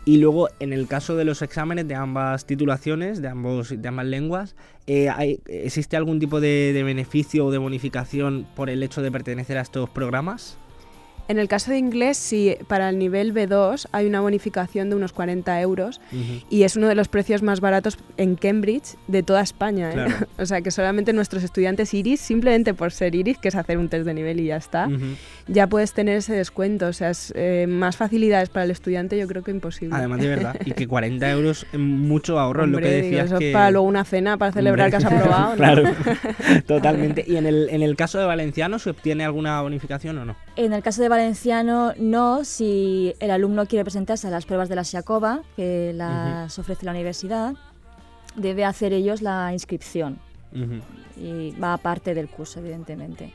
Y 0.04 0.16
luego, 0.16 0.48
en 0.58 0.72
el 0.72 0.88
caso 0.88 1.14
de 1.14 1.24
los 1.24 1.42
exámenes 1.42 1.86
de 1.86 1.94
ambas 1.94 2.44
titulaciones, 2.44 3.22
de, 3.22 3.28
ambos, 3.28 3.80
de 3.80 3.88
ambas 3.88 4.06
lenguas, 4.06 4.56
eh, 4.88 5.08
hay- 5.10 5.38
¿existe 5.46 5.96
algún 5.96 6.18
tipo 6.18 6.40
de, 6.40 6.72
de 6.72 6.82
beneficio 6.82 7.46
o 7.46 7.50
de 7.52 7.58
bonificación 7.58 8.48
por 8.56 8.68
el 8.68 8.82
hecho 8.82 9.00
de 9.00 9.11
pertenecer 9.12 9.58
a 9.58 9.60
estos 9.60 9.88
programas? 9.90 10.56
En 11.28 11.38
el 11.38 11.48
caso 11.48 11.70
de 11.70 11.78
inglés, 11.78 12.16
sí, 12.16 12.56
para 12.66 12.88
el 12.88 12.98
nivel 12.98 13.32
B2 13.32 13.86
hay 13.92 14.06
una 14.06 14.20
bonificación 14.20 14.90
de 14.90 14.96
unos 14.96 15.12
40 15.12 15.60
euros 15.60 16.00
y 16.50 16.64
es 16.64 16.76
uno 16.76 16.88
de 16.88 16.94
los 16.94 17.08
precios 17.08 17.42
más 17.42 17.60
baratos 17.60 17.98
en 18.16 18.36
Cambridge 18.36 18.96
de 19.08 19.22
toda 19.22 19.40
España. 19.40 19.90
¿eh? 19.90 19.94
Claro. 19.94 20.14
o 20.38 20.46
sea 20.46 20.60
que 20.60 20.70
solamente 20.70 21.12
nuestros 21.12 21.42
estudiantes 21.42 21.94
iris, 21.94 22.20
simplemente 22.20 22.74
por 22.74 22.92
ser 22.92 23.14
iris, 23.14 23.38
que 23.38 23.48
es 23.48 23.54
hacer 23.54 23.78
un 23.78 23.88
test 23.88 24.04
de 24.04 24.14
nivel 24.14 24.40
y 24.40 24.46
ya 24.46 24.56
está, 24.56 24.88
ya 25.46 25.66
puedes 25.68 25.92
tener 25.92 26.18
ese 26.18 26.34
descuento. 26.34 26.86
O 26.86 26.92
sea, 26.92 27.10
es, 27.10 27.32
eh, 27.36 27.66
más 27.68 27.96
facilidades 27.96 28.48
para 28.48 28.64
el 28.64 28.70
estudiante 28.70 29.18
yo 29.18 29.26
creo 29.26 29.42
que 29.42 29.50
imposible. 29.50 29.96
Además 29.96 30.20
de 30.20 30.28
verdad, 30.28 30.56
y 30.64 30.72
que 30.72 30.86
40 30.92 31.30
euros 31.30 31.66
es 31.72 31.78
mucho 31.78 32.38
ahorro, 32.38 32.64
es 32.64 32.70
lo 32.70 32.78
Hombre, 32.78 32.90
que 32.90 33.02
decías 33.02 33.26
eso 33.26 33.34
es 33.36 33.40
que... 33.40 33.52
para 33.52 33.70
luego 33.70 33.86
una 33.86 34.04
cena, 34.04 34.36
para 34.36 34.52
celebrar 34.52 34.90
que 34.90 34.96
has 34.96 35.04
Hombre. 35.04 35.18
aprobado. 35.22 35.50
¿no? 35.50 35.56
claro, 35.56 35.82
totalmente. 36.66 37.24
¿Y 37.26 37.36
en 37.36 37.46
el, 37.46 37.68
en 37.70 37.82
el 37.82 37.96
caso 37.96 38.18
de 38.18 38.24
Valenciano 38.24 38.78
se 38.78 38.90
obtiene 38.90 39.24
alguna 39.24 39.60
bonificación 39.62 40.18
o 40.18 40.24
no? 40.24 40.36
En 40.56 40.72
el 40.72 40.82
caso 40.82 41.02
de 41.02 41.08
Valenciano, 41.12 41.92
no, 41.98 42.42
si 42.44 43.14
el 43.20 43.30
alumno 43.30 43.66
quiere 43.66 43.84
presentarse 43.84 44.26
a 44.28 44.30
las 44.30 44.46
pruebas 44.46 44.68
de 44.70 44.76
la 44.76 44.84
SIACOBA, 44.84 45.42
que 45.56 45.92
las 45.94 46.58
ofrece 46.58 46.86
la 46.86 46.92
universidad, 46.92 47.54
debe 48.34 48.64
hacer 48.64 48.92
ellos 48.94 49.20
la 49.20 49.52
inscripción 49.52 50.18
y 51.16 51.50
va 51.62 51.74
aparte 51.74 52.14
del 52.14 52.28
curso, 52.28 52.60
evidentemente. 52.60 53.32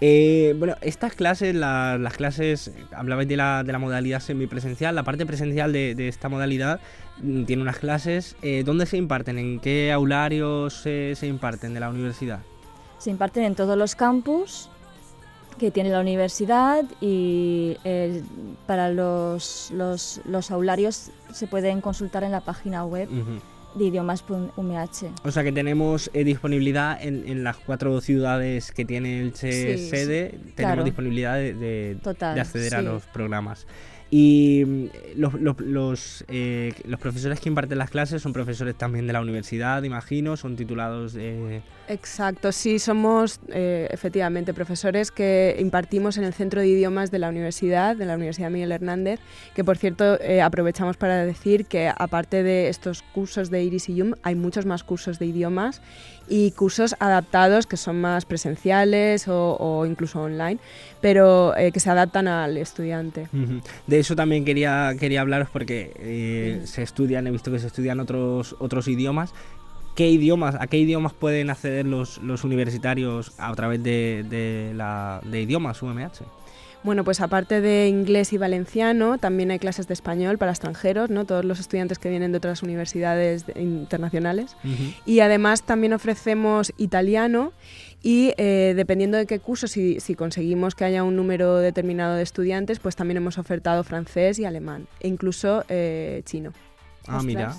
Eh, 0.00 0.54
bueno, 0.58 0.74
estas 0.80 1.14
clases, 1.14 1.54
la- 1.54 1.96
las 1.98 2.14
clases, 2.16 2.72
hablabais 2.94 3.28
de 3.28 3.36
la, 3.36 3.62
de 3.64 3.72
la 3.72 3.78
modalidad 3.78 4.20
semipresencial, 4.20 4.94
la 4.94 5.04
parte 5.04 5.24
presencial 5.26 5.72
de, 5.72 5.94
de 5.94 6.08
esta 6.08 6.28
modalidad 6.28 6.80
mm, 7.22 7.44
tiene 7.44 7.62
unas 7.62 7.78
clases. 7.78 8.36
eh, 8.42 8.62
¿Dónde 8.64 8.86
se 8.86 8.96
imparten? 8.96 9.38
¿En 9.38 9.60
qué 9.60 9.92
aularios 9.92 10.74
se, 10.74 11.14
se 11.14 11.26
imparten 11.28 11.72
de 11.72 11.80
la 11.80 11.88
universidad? 11.88 12.40
Se 12.98 13.10
imparten 13.10 13.44
en 13.44 13.54
todos 13.54 13.78
los 13.78 13.94
campus 13.94 14.68
que 15.62 15.70
tiene 15.70 15.90
la 15.90 16.00
universidad 16.00 16.84
y 17.00 17.76
eh, 17.84 18.20
para 18.66 18.88
los, 18.90 19.70
los, 19.72 20.20
los 20.24 20.50
aularios 20.50 21.10
se 21.32 21.46
pueden 21.46 21.80
consultar 21.80 22.24
en 22.24 22.32
la 22.32 22.40
página 22.40 22.84
web 22.84 23.08
Ujú. 23.08 23.78
de 23.78 23.84
idiomas.umh. 23.84 24.50
O 25.24 25.30
sea 25.30 25.44
que 25.44 25.52
tenemos 25.52 26.10
eh, 26.14 26.24
disponibilidad 26.24 27.00
en, 27.00 27.28
en 27.28 27.44
las 27.44 27.56
cuatro 27.58 28.00
ciudades 28.00 28.72
que 28.72 28.84
tiene 28.84 29.20
el 29.20 29.34
Sí, 29.36 29.52
sí, 29.52 29.88
sede, 29.88 30.30
tenemos 30.30 30.54
claro. 30.56 30.82
disponibilidad 30.84 31.36
de, 31.36 31.54
de- 31.54 31.94
Total, 32.02 32.34
de 32.34 32.40
acceder 32.40 32.74
a 32.74 32.82
los 32.82 33.04
programas. 33.06 33.68
Y 34.14 34.62
mm, 34.66 34.86
los, 35.16 35.32
los, 35.32 35.58
los, 35.60 36.24
eh, 36.28 36.74
los 36.84 37.00
profesores 37.00 37.40
que 37.40 37.48
imparten 37.48 37.78
las 37.78 37.88
clases 37.88 38.20
son 38.20 38.34
profesores 38.34 38.74
también 38.74 39.06
de 39.06 39.14
la 39.14 39.22
universidad, 39.22 39.82
imagino, 39.84 40.36
son 40.36 40.54
titulados 40.54 41.14
de... 41.14 41.62
Exacto, 41.88 42.52
sí, 42.52 42.78
somos 42.78 43.40
eh, 43.48 43.88
efectivamente 43.90 44.52
profesores 44.52 45.10
que 45.10 45.56
impartimos 45.58 46.18
en 46.18 46.24
el 46.24 46.34
Centro 46.34 46.60
de 46.60 46.68
Idiomas 46.68 47.10
de 47.10 47.20
la 47.20 47.30
Universidad, 47.30 47.96
de 47.96 48.04
la 48.04 48.16
Universidad 48.16 48.50
Miguel 48.50 48.72
Hernández, 48.72 49.18
que 49.54 49.64
por 49.64 49.78
cierto 49.78 50.20
eh, 50.20 50.42
aprovechamos 50.42 50.98
para 50.98 51.24
decir 51.24 51.64
que 51.64 51.88
aparte 51.88 52.42
de 52.42 52.68
estos 52.68 53.02
cursos 53.14 53.50
de 53.50 53.64
Iris 53.64 53.88
y 53.88 53.94
Yum, 53.94 54.12
hay 54.22 54.34
muchos 54.34 54.66
más 54.66 54.84
cursos 54.84 55.18
de 55.18 55.26
idiomas 55.26 55.80
y 56.28 56.52
cursos 56.52 56.94
adaptados 56.98 57.66
que 57.66 57.76
son 57.76 58.00
más 58.00 58.24
presenciales 58.24 59.26
o, 59.28 59.56
o 59.58 59.84
incluso 59.84 60.20
online, 60.20 60.58
pero 61.00 61.56
eh, 61.56 61.72
que 61.72 61.80
se 61.80 61.90
adaptan 61.90 62.28
al 62.28 62.56
estudiante. 62.56 63.28
De 63.86 64.01
eso 64.02 64.14
también 64.14 64.44
quería, 64.44 64.94
quería 65.00 65.22
hablaros 65.22 65.48
porque 65.50 65.92
eh, 65.98 66.60
se 66.64 66.82
estudian, 66.82 67.26
he 67.26 67.30
visto 67.30 67.50
que 67.50 67.58
se 67.58 67.66
estudian 67.68 67.98
otros, 68.00 68.54
otros 68.58 68.86
idiomas. 68.88 69.32
¿Qué 69.96 70.08
idiomas, 70.08 70.54
¿A 70.58 70.66
qué 70.68 70.78
idiomas 70.78 71.12
pueden 71.12 71.50
acceder 71.50 71.86
los, 71.86 72.18
los 72.18 72.44
universitarios 72.44 73.32
a 73.38 73.52
través 73.54 73.82
de, 73.82 74.24
de 74.28 74.72
la, 74.74 75.20
de 75.24 75.42
idiomas 75.42 75.82
UMH? 75.82 76.22
Bueno, 76.84 77.04
pues 77.04 77.20
aparte 77.20 77.60
de 77.60 77.86
inglés 77.88 78.32
y 78.32 78.38
valenciano, 78.38 79.16
también 79.18 79.52
hay 79.52 79.60
clases 79.60 79.86
de 79.86 79.94
español 79.94 80.36
para 80.38 80.50
extranjeros, 80.50 81.10
¿no? 81.10 81.24
Todos 81.26 81.44
los 81.44 81.60
estudiantes 81.60 81.98
que 82.00 82.08
vienen 82.10 82.32
de 82.32 82.38
otras 82.38 82.62
universidades 82.64 83.46
de- 83.46 83.60
internacionales. 83.62 84.56
Y 85.06 85.20
además 85.20 85.62
también 85.62 85.92
ofrecemos 85.92 86.72
italiano 86.78 87.52
y 88.02 88.32
eh, 88.36 88.74
dependiendo 88.76 89.16
de 89.16 89.26
qué 89.26 89.38
curso, 89.38 89.68
si, 89.68 90.00
si 90.00 90.14
conseguimos 90.14 90.74
que 90.74 90.84
haya 90.84 91.04
un 91.04 91.16
número 91.16 91.58
determinado 91.58 92.16
de 92.16 92.22
estudiantes, 92.22 92.80
pues 92.80 92.96
también 92.96 93.18
hemos 93.18 93.38
ofertado 93.38 93.84
francés 93.84 94.38
y 94.38 94.44
alemán, 94.44 94.88
e 95.00 95.08
incluso 95.08 95.64
eh, 95.68 96.22
chino. 96.24 96.52
Ah, 97.08 97.20
mira. 97.24 97.54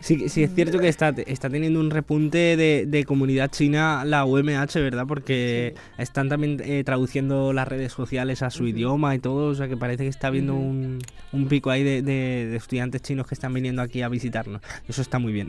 Sí, 0.00 0.28
sí, 0.28 0.42
es 0.42 0.54
cierto 0.54 0.78
que 0.78 0.88
está, 0.88 1.08
está 1.26 1.48
teniendo 1.48 1.80
un 1.80 1.90
repunte 1.90 2.56
de, 2.56 2.84
de 2.86 3.04
comunidad 3.04 3.50
china 3.50 4.04
la 4.04 4.24
UMH, 4.24 4.74
¿verdad? 4.74 5.04
Porque 5.06 5.74
están 5.98 6.28
también 6.28 6.60
eh, 6.64 6.82
traduciendo 6.84 7.52
las 7.52 7.66
redes 7.68 7.92
sociales 7.92 8.42
a 8.42 8.50
su 8.50 8.66
idioma 8.66 9.14
y 9.14 9.18
todo, 9.18 9.48
o 9.48 9.54
sea 9.54 9.68
que 9.68 9.76
parece 9.76 10.02
que 10.04 10.10
está 10.10 10.26
habiendo 10.26 10.54
un, 10.54 10.98
un 11.32 11.48
pico 11.48 11.70
ahí 11.70 11.82
de, 11.82 12.02
de- 12.02 12.46
de 12.50 12.56
estudiantes 12.56 13.00
chinos 13.02 13.26
que 13.26 13.34
están 13.34 13.54
viniendo 13.54 13.80
aquí 13.82 14.02
a 14.02 14.08
visitarnos. 14.08 14.60
Eso 14.86 15.00
está 15.02 15.18
muy 15.18 15.32
bien. 15.32 15.48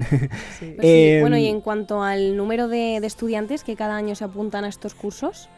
Sí. 0.59 0.73
Pues 0.75 0.87
Em, 0.87 1.21
bueno, 1.21 1.37
y 1.37 1.47
en 1.47 1.59
cuanto 1.61 2.01
al 2.03 2.37
número 2.37 2.67
de, 2.67 2.99
de 3.01 3.07
estudiantes 3.07 3.63
que 3.63 3.75
cada 3.75 3.95
año 3.97 4.15
se 4.15 4.23
apuntan 4.23 4.63
a 4.63 4.69
estos 4.69 4.93
cursos, 4.93 5.49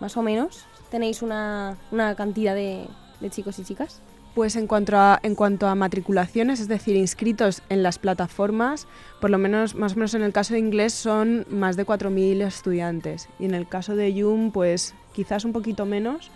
más 0.00 0.16
o 0.16 0.22
menos, 0.22 0.64
¿tenéis 0.90 1.22
una, 1.22 1.76
una 1.92 2.14
cantidad 2.14 2.54
de, 2.54 2.84
de 3.20 3.30
chicos 3.30 3.58
y 3.58 3.64
chicas? 3.64 4.00
Pues 4.38 4.54
en 4.54 4.68
cuanto, 4.68 4.96
a, 4.96 5.18
en 5.24 5.34
cuanto 5.34 5.66
a 5.66 5.74
matriculaciones, 5.74 6.60
es 6.60 6.68
decir, 6.68 6.94
inscritos 6.94 7.60
en 7.70 7.82
las 7.82 7.98
plataformas, 7.98 8.86
por 9.20 9.30
lo 9.30 9.38
menos, 9.38 9.74
más 9.74 9.94
o 9.94 9.96
menos 9.96 10.14
en 10.14 10.22
el 10.22 10.32
caso 10.32 10.54
de 10.54 10.60
inglés 10.60 10.94
son 10.94 11.44
más 11.50 11.76
de 11.76 11.84
4.000 11.84 12.46
estudiantes. 12.46 13.28
Y 13.40 13.46
en 13.46 13.54
el 13.56 13.66
caso 13.66 13.96
de 13.96 14.14
Yum, 14.14 14.52
pues 14.52 14.94
quizás 15.12 15.44
un 15.44 15.52
poquito 15.52 15.86
menos, 15.86 16.30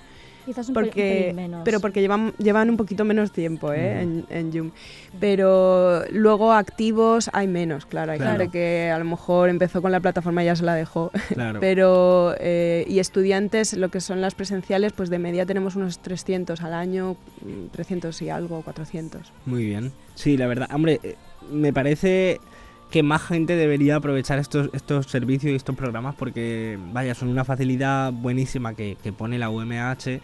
Quizás 0.45 0.69
un, 0.69 0.75
porque, 0.75 1.21
pelín 1.31 1.37
menos. 1.37 1.63
pero 1.65 1.81
porque 1.81 2.01
llevan, 2.01 2.33
llevan 2.39 2.69
un 2.71 2.77
poquito 2.77 3.05
menos 3.05 3.31
tiempo 3.33 3.73
¿eh? 3.73 3.93
Ujú. 4.03 4.03
en, 4.03 4.27
en 4.39 4.53
Yum. 4.53 4.71
Pero 5.21 6.05
luego 6.11 6.53
activos 6.53 7.31
hay 7.33 7.47
menos, 7.47 7.87
claro. 7.87 8.13
Hay 8.13 8.19
Claro. 8.19 8.39
gente 8.39 8.51
que 8.53 8.91
a 8.91 8.99
lo 8.99 9.05
mejor 9.05 9.49
empezó 9.51 9.81
con 9.83 9.93
la 9.93 10.01
plataforma 10.01 10.43
y 10.43 10.47
ya 10.47 10.57
se 10.57 10.65
la 10.65 10.75
dejó. 10.75 11.11
claro. 11.35 11.61
Pero, 11.61 12.35
eh, 12.41 12.85
y 12.89 12.99
estudiantes, 12.99 13.75
lo 13.75 13.91
que 13.91 14.01
son 14.01 14.21
las 14.21 14.35
presenciales, 14.35 14.93
pues 14.93 15.11
de 15.11 15.19
media 15.19 15.47
tenemos 15.47 15.77
unos 15.77 15.99
300 16.01 16.61
al 16.63 16.75
año, 16.75 17.17
mm, 17.45 17.67
300 17.73 18.21
y 18.23 18.31
algo, 18.31 18.63
400. 18.63 19.33
Muy 19.47 19.65
bien. 19.67 19.93
Sí, 20.15 20.37
la 20.37 20.47
verdad, 20.47 20.69
hombre, 20.75 21.01
eh, 21.03 21.17
me 21.51 21.73
parece 21.73 22.41
que 22.93 23.03
más 23.03 23.23
gente 23.23 23.57
debería 23.57 23.97
aprovechar 23.97 24.39
estos, 24.39 24.69
estos 24.75 25.07
servicios 25.07 25.51
y 25.51 25.57
estos 25.57 25.75
programas 25.75 26.15
porque, 26.15 26.79
vaya, 26.93 27.15
son 27.15 27.29
una 27.29 27.43
facilidad 27.43 28.13
buenísima 28.13 28.75
que, 28.75 28.99
que 29.03 29.15
pone 29.15 29.39
la 29.39 29.49
UMH 29.49 30.21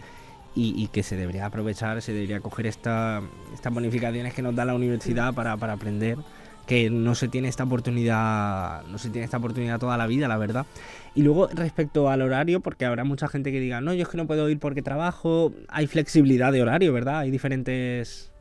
y, 0.55 0.83
y 0.83 0.87
que 0.89 1.01
se 1.01 1.15
debería 1.15 1.47
aprovechar, 1.47 1.99
se 2.03 2.13
debería 2.13 2.39
coger 2.41 2.67
esta, 2.67 3.23
estas 3.55 3.73
bonificaciones 3.73 4.35
que 4.35 4.43
nos 4.43 4.55
da 4.55 4.65
la 4.65 4.75
universidad 4.75 5.33
para, 5.33 5.57
para 5.57 5.73
aprender 5.73 6.19
que 6.67 6.91
no 6.91 7.15
se 7.15 7.27
tiene 7.27 7.47
esta 7.47 7.63
oportunidad 7.63 8.83
no 8.83 8.99
se 8.99 9.09
tiene 9.09 9.25
esta 9.25 9.37
oportunidad 9.37 9.79
toda 9.79 9.97
la 9.97 10.05
vida 10.05 10.27
la 10.27 10.37
verdad. 10.37 10.67
Y 11.15 11.23
luego 11.23 11.47
respecto 11.47 12.11
al 12.11 12.21
horario 12.21 12.59
porque 12.59 12.85
habrá 12.85 13.03
mucha 13.03 13.27
gente 13.27 13.51
que 13.51 13.59
diga 13.59 13.81
no 13.81 13.95
yo 13.95 14.03
es 14.03 14.09
que 14.09 14.17
no 14.17 14.27
puedo 14.27 14.47
ir 14.47 14.59
porque 14.59 14.83
trabajo 14.83 15.51
hay 15.69 15.87
flexibilidad 15.87 16.51
de 16.51 16.61
horario 16.61 16.93
verdad 16.93 17.17
hay 17.19 17.31
diferentes 17.31 18.31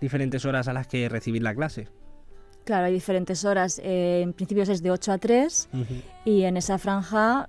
diferentes 0.00 0.46
horas 0.46 0.68
a 0.68 0.72
las 0.72 0.86
que 0.86 1.10
recibir 1.10 1.42
la 1.42 1.54
clase 1.54 1.88
Claro, 2.64 2.86
hay 2.86 2.92
diferentes 2.92 3.44
horas. 3.44 3.80
Eh, 3.84 4.22
en 4.22 4.32
principio 4.32 4.62
es 4.62 4.82
de 4.82 4.90
8 4.90 5.12
a 5.12 5.18
3 5.18 5.68
y 6.24 6.44
en 6.44 6.56
esa 6.56 6.78
franja 6.78 7.48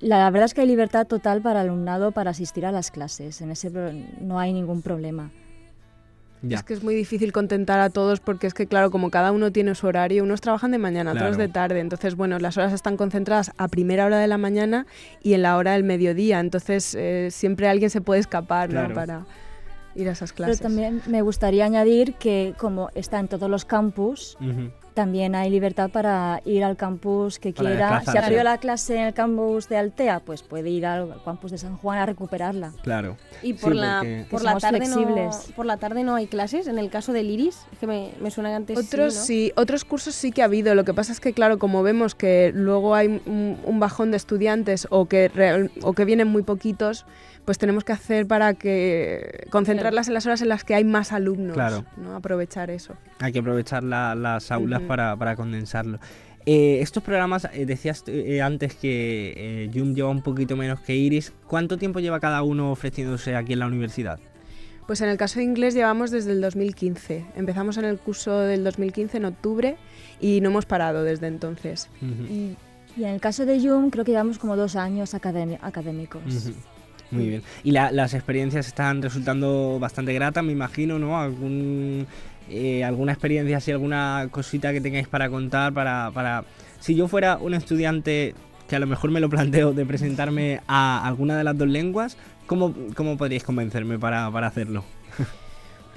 La 0.00 0.30
verdad 0.30 0.46
es 0.46 0.54
que 0.54 0.62
hay 0.62 0.66
libertad 0.66 1.06
total 1.06 1.42
para 1.42 1.60
el 1.60 1.68
alumnado 1.68 2.12
para 2.12 2.30
asistir 2.30 2.64
a 2.64 2.72
las 2.72 2.90
clases. 2.90 3.40
En 3.40 3.50
ese 3.50 3.70
no 4.20 4.38
hay 4.38 4.52
ningún 4.52 4.80
problema. 4.80 5.30
Ya. 6.42 6.58
Es 6.58 6.62
que 6.62 6.72
es 6.72 6.84
muy 6.84 6.94
difícil 6.94 7.32
contentar 7.32 7.80
a 7.80 7.90
todos 7.90 8.20
porque 8.20 8.46
es 8.46 8.54
que, 8.54 8.68
claro, 8.68 8.92
como 8.92 9.10
cada 9.10 9.32
uno 9.32 9.50
tiene 9.50 9.74
su 9.74 9.88
horario, 9.88 10.22
unos 10.22 10.40
trabajan 10.40 10.70
de 10.70 10.78
mañana, 10.78 11.12
otros 11.12 11.36
de 11.36 11.48
tarde. 11.48 11.80
Entonces, 11.80 12.14
bueno, 12.14 12.38
las 12.38 12.56
horas 12.56 12.72
están 12.72 12.96
concentradas 12.96 13.50
a 13.58 13.66
primera 13.66 14.06
hora 14.06 14.18
de 14.18 14.28
la 14.28 14.38
mañana 14.38 14.86
y 15.20 15.34
en 15.34 15.42
la 15.42 15.56
hora 15.56 15.72
del 15.72 15.82
mediodía. 15.82 16.38
Entonces, 16.38 16.94
eh, 16.94 17.28
siempre 17.32 17.68
alguien 17.68 17.90
se 17.90 18.00
puede 18.00 18.20
escapar, 18.20 18.72
¿no? 18.72 18.94
Para 18.94 19.26
ir 19.98 20.08
a 20.08 20.12
esas 20.12 20.32
Pero 20.32 20.46
clases. 20.46 20.60
también 20.62 21.02
me 21.06 21.22
gustaría 21.22 21.64
añadir 21.64 22.14
que 22.14 22.54
como 22.56 22.88
está 22.94 23.18
en 23.18 23.28
todos 23.28 23.50
los 23.50 23.64
campus, 23.64 24.36
también 24.94 25.36
hay 25.36 25.48
libertad 25.48 25.90
para 25.90 26.42
ir 26.44 26.64
al 26.64 26.76
campus 26.76 27.38
que 27.38 27.52
Para 27.52 27.68
quiera. 27.68 27.88
Si 27.88 27.94
desplazarse. 28.06 28.26
abrió 28.26 28.42
la 28.42 28.58
clase 28.58 28.96
en 28.96 29.04
el 29.04 29.14
campus 29.14 29.68
de 29.68 29.76
Altea, 29.76 30.20
pues 30.20 30.42
puede 30.42 30.70
ir 30.70 30.86
al 30.86 31.22
campus 31.24 31.52
de 31.52 31.58
San 31.58 31.76
Juan 31.76 31.98
a 31.98 32.06
recuperarla. 32.06 32.72
Claro. 32.82 33.16
Y 33.42 33.52
por 33.54 33.72
Sí, 33.74 33.78
la 33.78 33.98
porque- 34.00 34.26
por 34.28 34.42
la 34.42 34.56
tarde 34.58 34.88
no 34.88 35.30
por 35.54 35.66
la 35.66 35.76
tarde 35.76 36.02
no 36.02 36.16
hay 36.16 36.26
clases 36.26 36.66
en 36.66 36.78
el 36.80 36.90
caso 36.90 37.12
del 37.12 37.30
Iris, 37.30 37.60
es 37.72 37.78
que 37.78 37.86
me, 37.86 38.10
me 38.20 38.30
suena 38.32 38.48
que 38.50 38.54
antes 38.56 38.78
Otros 38.78 39.14
sí, 39.14 39.18
¿no? 39.20 39.24
sí, 39.26 39.52
otros 39.56 39.84
cursos 39.84 40.16
sí 40.16 40.32
que 40.32 40.42
ha 40.42 40.46
habido. 40.46 40.74
Lo 40.74 40.84
que 40.84 40.94
pasa 40.94 41.12
es 41.12 41.20
que, 41.20 41.32
claro, 41.32 41.58
como 41.60 41.84
vemos 41.84 42.16
que 42.16 42.50
luego 42.54 42.96
hay 42.96 43.20
un, 43.24 43.56
un 43.64 43.78
bajón 43.80 44.10
de 44.10 44.16
estudiantes 44.16 44.88
o 44.90 45.06
que, 45.06 45.28
real- 45.28 45.70
o 45.82 45.92
que 45.92 46.04
vienen 46.04 46.26
muy 46.26 46.42
poquitos, 46.42 47.06
pues 47.48 47.56
tenemos 47.56 47.82
que 47.82 47.92
hacer 47.92 48.26
para 48.26 48.52
que 48.52 49.46
concentrarlas 49.48 50.06
en 50.08 50.12
las 50.12 50.26
horas 50.26 50.42
en 50.42 50.50
las 50.50 50.64
que 50.64 50.74
hay 50.74 50.84
más 50.84 51.12
alumnos. 51.14 51.54
Claro. 51.54 51.86
¿no? 51.96 52.14
Aprovechar 52.14 52.70
eso. 52.70 52.92
Hay 53.20 53.32
que 53.32 53.38
aprovechar 53.38 53.82
la- 53.82 54.14
las 54.14 54.52
aulas 54.52 54.80
Ujú. 54.80 54.88
para, 54.88 55.16
para 55.16 55.34
condensarlo. 55.34 55.98
Eh, 56.44 56.80
estos 56.82 57.02
programas, 57.02 57.48
eh, 57.54 57.64
decías 57.64 58.04
eh, 58.06 58.42
antes 58.42 58.74
que 58.74 59.32
eh, 59.64 59.70
Yum 59.72 59.94
lleva 59.94 60.10
un 60.10 60.20
poquito 60.20 60.56
menos 60.56 60.80
que 60.80 60.94
Iris. 60.94 61.32
¿Cuánto 61.46 61.78
tiempo 61.78 62.00
lleva 62.00 62.20
cada 62.20 62.42
uno 62.42 62.70
ofreciéndose 62.70 63.34
aquí 63.34 63.54
en 63.54 63.60
la 63.60 63.66
universidad? 63.66 64.20
Pues 64.86 65.00
en 65.00 65.08
el 65.08 65.16
caso 65.16 65.38
de 65.38 65.44
inglés 65.46 65.72
llevamos 65.72 66.10
desde 66.10 66.32
el 66.32 66.42
2015. 66.42 67.24
Empezamos 67.34 67.78
en 67.78 67.86
el 67.86 67.96
curso 67.96 68.40
del 68.40 68.62
2015 68.62 69.16
en 69.16 69.24
octubre 69.24 69.78
y 70.20 70.42
no 70.42 70.50
hemos 70.50 70.66
parado 70.66 71.02
desde 71.02 71.28
entonces. 71.28 71.88
Ujú, 72.02 72.30
Y, 72.30 72.56
y 72.98 73.04
en 73.04 73.10
el 73.14 73.20
caso 73.22 73.46
de 73.46 73.58
Yum, 73.58 73.88
creo 73.88 74.04
que 74.04 74.10
llevamos 74.10 74.38
como 74.38 74.54
dos 74.54 74.76
años 74.76 75.14
académicos. 75.14 76.20
ujú. 76.26 76.54
Muy 77.10 77.28
bien. 77.28 77.42
Y 77.64 77.70
la- 77.70 77.90
las 77.90 78.14
experiencias 78.14 78.66
están 78.66 79.00
resultando 79.02 79.78
bastante 79.80 80.12
gratas, 80.12 80.44
me 80.44 80.52
imagino, 80.52 80.98
¿no? 80.98 81.18
¿Algún, 81.20 82.06
eh, 82.50 82.84
¿Alguna 82.84 83.12
experiencia, 83.12 83.56
así, 83.58 83.70
alguna 83.70 84.28
cosita 84.30 84.72
que 84.72 84.80
tengáis 84.80 85.08
para 85.08 85.30
contar? 85.30 85.72
Para, 85.72 86.10
para... 86.12 86.44
Si 86.80 86.94
yo 86.94 87.08
fuera 87.08 87.38
un 87.38 87.54
estudiante 87.54 88.34
que 88.68 88.76
a 88.76 88.78
lo 88.78 88.86
mejor 88.86 89.10
me 89.10 89.20
lo 89.20 89.28
planteo 89.30 89.72
de 89.72 89.86
presentarme 89.86 90.60
a 90.68 91.06
alguna 91.06 91.38
de 91.38 91.44
las 91.44 91.56
dos 91.56 91.68
lenguas, 91.68 92.16
¿cómo, 92.46 92.74
cómo 92.94 93.16
podríais 93.16 93.42
convencerme 93.44 93.98
para, 93.98 94.30
para 94.30 94.46
hacerlo? 94.48 94.84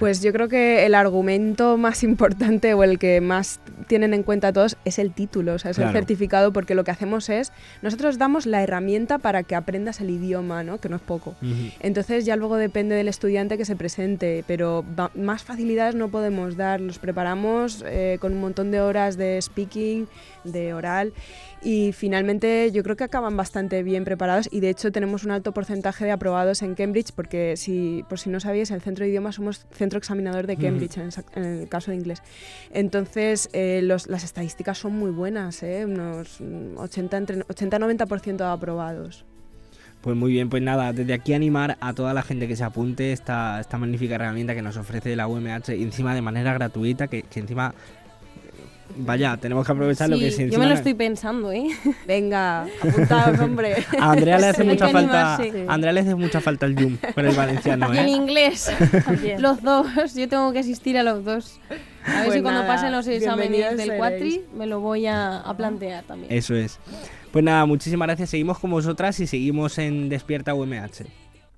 Pues 0.02 0.20
yo 0.20 0.32
creo 0.32 0.48
que 0.48 0.84
el 0.84 0.96
argumento 0.96 1.76
más 1.76 2.02
importante 2.02 2.74
o 2.74 2.82
el 2.82 2.98
que 2.98 3.20
más 3.20 3.60
tienen 3.86 4.14
en 4.14 4.24
cuenta 4.24 4.52
todos 4.52 4.76
es 4.84 4.98
el 4.98 5.12
título, 5.12 5.54
o 5.54 5.58
sea, 5.60 5.70
es 5.70 5.76
Claro. 5.76 5.90
el 5.90 5.96
certificado, 5.96 6.52
porque 6.52 6.74
lo 6.74 6.82
que 6.82 6.90
hacemos 6.90 7.28
es, 7.28 7.52
nosotros 7.82 8.18
damos 8.18 8.46
la 8.46 8.62
herramienta 8.64 9.18
para 9.18 9.44
que 9.44 9.54
aprendas 9.54 10.00
el 10.00 10.10
idioma, 10.10 10.64
¿no? 10.64 10.78
Que 10.78 10.88
no 10.88 10.96
es 10.96 11.02
poco. 11.02 11.36
Entonces 11.78 12.24
ya 12.24 12.34
luego 12.34 12.56
depende 12.56 12.96
del 12.96 13.06
estudiante 13.06 13.56
que 13.56 13.64
se 13.64 13.76
presente, 13.76 14.42
pero 14.48 14.84
más 15.14 15.44
facilidades 15.44 15.94
no 15.94 16.08
podemos 16.08 16.56
dar. 16.56 16.80
Los 16.80 16.98
preparamos 16.98 17.84
eh, 17.86 18.18
con 18.20 18.32
un 18.32 18.40
montón 18.40 18.72
de 18.72 18.80
horas 18.80 19.16
de 19.16 19.40
speaking, 19.40 20.08
de 20.42 20.74
oral 20.74 21.12
y 21.64 21.92
finalmente 21.92 22.70
yo 22.72 22.82
creo 22.82 22.96
que 22.96 23.04
acaban 23.04 23.36
bastante 23.36 23.82
bien 23.82 24.04
preparados 24.04 24.48
y 24.50 24.60
de 24.60 24.70
hecho 24.70 24.90
tenemos 24.92 25.24
un 25.24 25.30
alto 25.30 25.52
porcentaje 25.52 26.04
de 26.04 26.10
aprobados 26.10 26.62
en 26.62 26.74
Cambridge 26.74 27.12
porque 27.14 27.56
si 27.56 28.04
por 28.08 28.18
si 28.18 28.30
no 28.30 28.40
sabíais 28.40 28.70
el 28.70 28.80
centro 28.80 29.04
de 29.04 29.10
idiomas 29.10 29.36
somos 29.36 29.66
centro 29.72 29.98
examinador 29.98 30.46
de 30.46 30.56
Cambridge 30.56 30.96
en, 30.98 31.04
el 31.04 31.12
sa- 31.12 31.24
en 31.36 31.44
el 31.44 31.68
caso 31.68 31.90
de 31.90 31.96
inglés. 31.98 32.22
Entonces 32.72 33.48
eh, 33.52 33.80
los- 33.82 34.08
las 34.08 34.24
estadísticas 34.24 34.78
son 34.78 34.96
muy 34.96 35.10
buenas, 35.10 35.62
¿eh? 35.62 35.84
unos 35.84 36.40
mm, 36.40 36.76
80 36.78 37.16
entre 37.16 37.38
80-90% 37.46 38.36
de 38.36 38.44
aprobados. 38.44 39.24
Pues 40.00 40.16
muy 40.16 40.32
bien, 40.32 40.50
pues 40.50 40.62
nada, 40.64 40.92
desde 40.92 41.12
aquí 41.14 41.32
animar 41.32 41.76
a 41.80 41.92
toda 41.92 42.12
la 42.12 42.22
gente 42.22 42.48
que 42.48 42.56
se 42.56 42.64
apunte 42.64 43.12
esta, 43.12 43.60
esta 43.60 43.78
magnífica 43.78 44.16
herramienta 44.16 44.52
que 44.52 44.62
nos 44.62 44.76
ofrece 44.76 45.14
la 45.14 45.28
UMH 45.28 45.76
y 45.76 45.82
encima 45.84 46.12
de 46.12 46.22
manera 46.22 46.52
gratuita, 46.54 47.06
que, 47.06 47.22
que 47.22 47.38
encima, 47.38 47.72
vaya, 48.96 49.36
tenemos 49.36 49.64
que 49.66 49.72
aprovechar 49.72 50.08
lo 50.08 50.16
Sí, 50.16 50.22
que 50.22 50.28
es 50.28 50.38
yo 50.52 50.58
me 50.58 50.66
lo 50.66 50.74
estoy 50.74 50.94
pensando, 50.94 51.50
¿eh? 51.52 51.66
Venga, 52.06 52.62
apuntaos, 52.82 53.38
hombre. 53.40 53.76
A 53.98 54.12
Andrea 54.12 54.38
le 54.38 54.46
hace 54.48 54.62
Sí, 54.62 54.68
mucha 54.68 54.88
falta, 54.88 55.34
animarse. 55.36 55.66
a 55.68 55.74
Andrea 55.74 55.92
le 55.92 56.00
hace 56.00 56.14
mucha 56.14 56.40
falta 56.40 56.66
el 56.66 56.78
Zoom 56.78 56.96
con 57.14 57.26
el 57.26 57.34
valenciano, 57.36 57.94
Y 57.94 57.98
en 57.98 58.08
¿eh? 58.08 58.10
inglés, 58.10 58.70
También. 59.04 59.40
los 59.42 59.62
dos, 59.62 59.86
yo 60.14 60.28
tengo 60.28 60.52
que 60.52 60.60
asistir 60.60 60.96
a 60.98 61.02
los 61.02 61.24
dos. 61.24 61.60
A 62.04 62.12
ver 62.14 62.24
Pues 62.24 62.34
si 62.36 62.42
cuando 62.42 62.62
nada, 62.62 62.66
pasen 62.74 62.92
los 62.92 63.06
exámenes 63.06 63.76
del 63.76 63.96
cuatri 63.96 64.42
me 64.54 64.66
lo 64.66 64.80
voy 64.80 65.06
a, 65.06 65.38
a 65.38 65.56
plantear 65.56 66.04
también. 66.04 66.32
Eso 66.32 66.54
es. 66.54 66.78
Pues 67.30 67.44
nada, 67.44 67.64
muchísimas 67.66 68.06
gracias. 68.08 68.30
Seguimos 68.30 68.58
con 68.58 68.70
vosotras 68.72 69.18
y 69.20 69.26
seguimos 69.26 69.78
en 69.78 70.08
Despierta 70.08 70.52
UMH. 70.54 71.06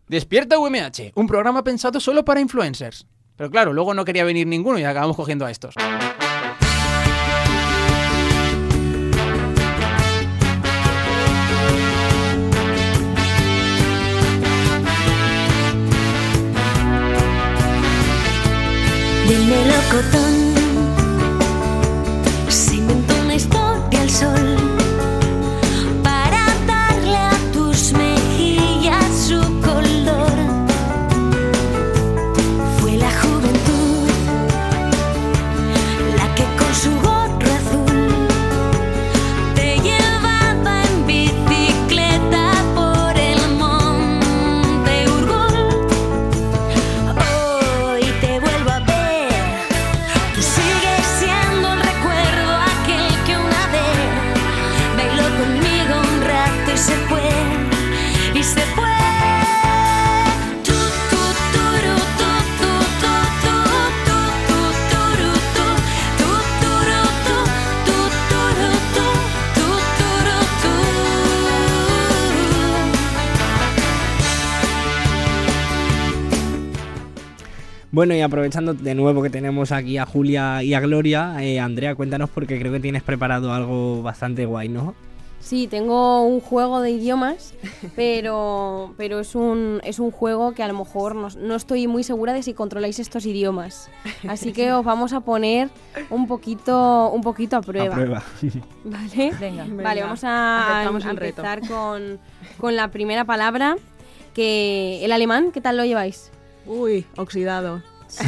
Despierta 0.07 0.59
UMH, 0.59 1.13
un 1.15 1.27
programa 1.27 1.65
pensado 1.65 1.99
solo 1.99 2.25
para 2.25 2.41
influencers. 2.41 3.07
Pero 3.37 3.51
claro, 3.51 3.73
luego 3.73 3.95
no 3.95 4.05
quería 4.05 4.23
venir 4.23 4.47
ninguno 4.47 4.79
y 4.79 4.85
acabamos 4.85 5.17
cogiendo 5.17 5.45
a 5.47 5.51
estos. 5.51 5.75
Del 19.29 19.47
melocotón 19.47 20.64
Bueno, 77.95 78.13
y 78.13 78.23
aprovechando 78.23 78.75
de 78.75 78.93
nuevo 78.97 79.23
que 79.23 79.31
tenemos 79.31 79.71
aquí 79.71 79.99
a 79.99 80.05
Julia 80.05 80.65
y 80.65 80.75
a 80.75 80.81
Gloria, 80.81 81.37
eh, 81.39 81.61
Andrea, 81.61 81.95
cuéntanos 81.95 82.29
porque 82.29 82.59
creo 82.59 82.73
que 82.73 82.81
tienes 82.81 83.05
preparado 83.05 83.53
algo 83.53 84.03
bastante 84.03 84.47
guay, 84.47 84.69
¿no? 84.69 84.97
Sí, 85.39 85.69
tengo 85.69 86.23
un 86.23 86.41
juego 86.41 86.81
de 86.81 86.91
idiomas, 86.91 87.55
pero, 87.95 88.95
pero 88.97 89.21
es, 89.21 89.37
un, 89.37 89.81
es 89.85 90.01
un 90.01 90.11
juego 90.11 90.55
que 90.55 90.65
a 90.65 90.67
lo 90.67 90.77
mejor 90.77 91.15
no, 91.15 91.29
no 91.39 91.55
estoy 91.55 91.87
muy 91.87 92.03
segura 92.03 92.33
de 92.33 92.43
si 92.43 92.53
controláis 92.53 92.99
estos 92.99 93.27
idiomas. 93.27 93.89
Así 94.27 94.53
que 94.53 94.73
os 94.73 94.85
vamos 94.85 95.13
a 95.13 95.21
poner 95.21 95.69
un 96.11 96.27
poquito, 96.27 97.11
un 97.11 97.21
poquito 97.21 97.59
a 97.59 97.61
prueba. 97.63 97.95
A 97.95 97.97
prueba. 97.97 98.23
¿Vale? 98.85 99.33
Venga. 99.39 99.67
Vale, 99.71 100.03
vamos 100.03 100.25
a, 100.25 100.81
a 100.81 101.11
empezar 101.11 101.61
con, 101.61 102.19
con 102.59 102.75
la 102.75 102.91
primera 102.91 103.25
palabra, 103.25 103.77
que 104.35 105.05
el 105.05 105.13
alemán, 105.13 105.53
¿qué 105.53 105.61
tal 105.61 105.77
lo 105.77 105.85
lleváis? 105.85 106.33
Uy, 106.67 107.07
oxidado. 107.17 107.83
Sí, 108.07 108.25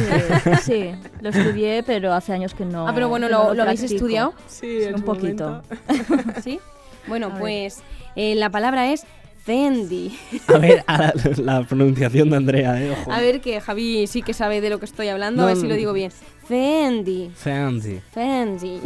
sí, 0.63 0.91
lo 1.21 1.29
estudié, 1.29 1.81
pero 1.83 2.13
hace 2.13 2.33
años 2.33 2.53
que 2.53 2.65
no. 2.65 2.87
ah, 2.87 2.91
pero 2.93 3.07
bueno, 3.09 3.29
¿lo, 3.29 3.49
no 3.49 3.53
lo 3.53 3.63
habéis 3.63 3.83
estudiado? 3.83 4.33
Sí, 4.47 4.83
en 4.83 4.95
un 4.95 4.99
su 4.99 5.05
poquito. 5.05 5.61
momento. 5.87 6.33
¿Sí? 6.43 6.59
Bueno, 7.07 7.27
A 7.27 7.39
pues 7.39 7.79
eh, 8.15 8.35
la 8.35 8.49
palabra 8.49 8.91
es 8.91 9.05
Fendi. 9.45 10.17
A 10.47 10.57
ver, 10.57 10.83
a 10.87 10.97
la, 10.97 11.13
la 11.37 11.63
pronunciación 11.63 12.29
de 12.29 12.35
Andrea, 12.35 12.81
¿eh? 12.83 12.91
Ojo. 12.91 13.11
A 13.13 13.21
ver 13.21 13.39
que 13.39 13.61
Javi 13.61 14.07
sí 14.07 14.23
que 14.23 14.33
sabe 14.33 14.59
de 14.59 14.69
lo 14.69 14.79
que 14.79 14.85
estoy 14.85 15.07
hablando, 15.07 15.43
a 15.43 15.45
ver 15.45 15.55
si 15.55 15.67
lo 15.67 15.75
digo 15.75 15.93
bien. 15.93 16.11
Fendi. 16.45 17.31
Fendi. 17.35 18.01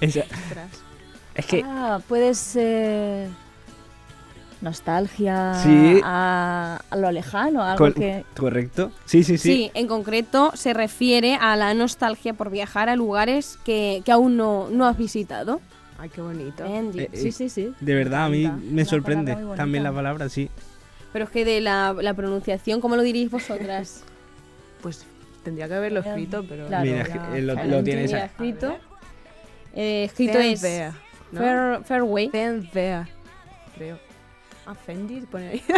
Esa- 0.00 0.24
es 1.34 1.46
que, 1.46 1.62
Ah, 1.64 2.00
puede 2.08 2.34
ser. 2.34 3.28
Nostalgia 4.62 5.54
Sí. 5.62 6.00
a, 6.04 6.80
a 6.88 6.96
lo 6.96 7.10
lejano, 7.10 7.62
algo 7.62 7.76
Cor- 7.78 7.94
que... 7.94 8.24
Correcto. 8.36 8.92
Sí, 9.04 9.22
sí, 9.24 9.36
sí. 9.38 9.52
Sí, 9.52 9.70
en 9.74 9.86
concreto 9.88 10.52
se 10.54 10.72
refiere 10.72 11.36
a 11.40 11.56
la 11.56 11.74
nostalgia 11.74 12.32
por 12.34 12.50
viajar 12.50 12.88
a 12.88 12.96
lugares 12.96 13.58
que, 13.64 14.02
que 14.04 14.12
aún 14.12 14.36
no, 14.36 14.68
no 14.70 14.86
has 14.86 14.96
visitado. 14.96 15.60
Ay, 15.98 16.08
qué 16.08 16.20
bonito. 16.20 16.64
Benji. 16.64 17.00
Eh, 17.00 17.10
Sí, 17.12 17.32
sí, 17.32 17.48
sí. 17.48 17.72
De 17.80 17.94
verdad, 17.94 18.24
a 18.24 18.28
mí 18.28 18.50
me 18.70 18.84
sorprende 18.84 19.36
también 19.56 19.84
la 19.84 19.92
palabra, 19.92 20.28
sí. 20.28 20.48
Pero 21.12 21.26
es 21.26 21.30
que 21.30 21.44
de 21.44 21.60
la, 21.60 21.94
la 22.00 22.14
pronunciación, 22.14 22.80
¿cómo 22.80 22.96
lo 22.96 23.02
diréis 23.02 23.30
vosotras? 23.30 24.04
Pues 24.82 25.04
tendría 25.44 25.68
que 25.68 25.74
haberlo 25.74 26.00
escrito, 26.00 26.44
pero... 26.48 26.66
Claro, 26.66 26.84
Mira, 26.90 27.06
ya. 27.06 27.36
eh, 27.36 27.42
lo, 27.42 27.54
Claro, 27.54 27.68
lo 27.70 27.84
tienes 27.84 28.10
Mira, 28.10 28.24
escrito. 28.24 28.76
Eh, 29.74 30.04
escrito 30.04 30.38
es 30.38 30.60
¿no? 31.30 31.38
fair, 31.40 31.84
Fairway. 31.84 32.28
Creo. 33.76 33.98
Fendi, 34.74 35.20
pone 35.30 35.48
ahí. 35.48 35.62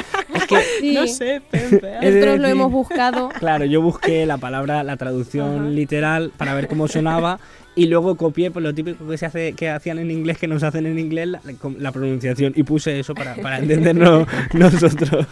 Sí, 0.81 0.95
No 0.95 1.07
sé. 1.07 1.43
Es 1.53 1.73
Nosotros 1.73 2.39
lo 2.39 2.49
hemos 2.49 2.71
buscado. 2.71 3.29
Claro, 3.39 3.65
yo 3.65 3.81
busqué 3.81 4.27
la 4.27 4.39
palabra, 4.39 4.83
la 4.83 4.97
traducción 4.97 5.75
literal 5.75 6.33
para 6.37 6.55
ver 6.55 6.69
cómo 6.69 6.89
sonaba 6.89 7.41
y 7.75 7.87
luego 7.87 8.17
copié 8.17 8.51
pues, 8.51 8.63
lo 8.63 8.75
típico 8.75 9.07
que 9.09 9.19
se 9.19 9.27
hace 9.27 9.53
que 9.55 9.71
hacían 9.71 9.99
en 9.99 10.11
inglés, 10.11 10.39
que 10.39 10.47
nos 10.47 10.63
hacen 10.63 10.87
en 10.87 10.99
inglés, 10.99 11.29
la, 11.29 11.41
la 11.79 11.93
pronunciación 11.93 12.53
y 12.57 12.63
puse 12.63 13.01
eso 13.01 13.15
para, 13.15 13.35
para 13.37 13.59
entenderlo 13.59 14.27
nosotros. 14.53 15.27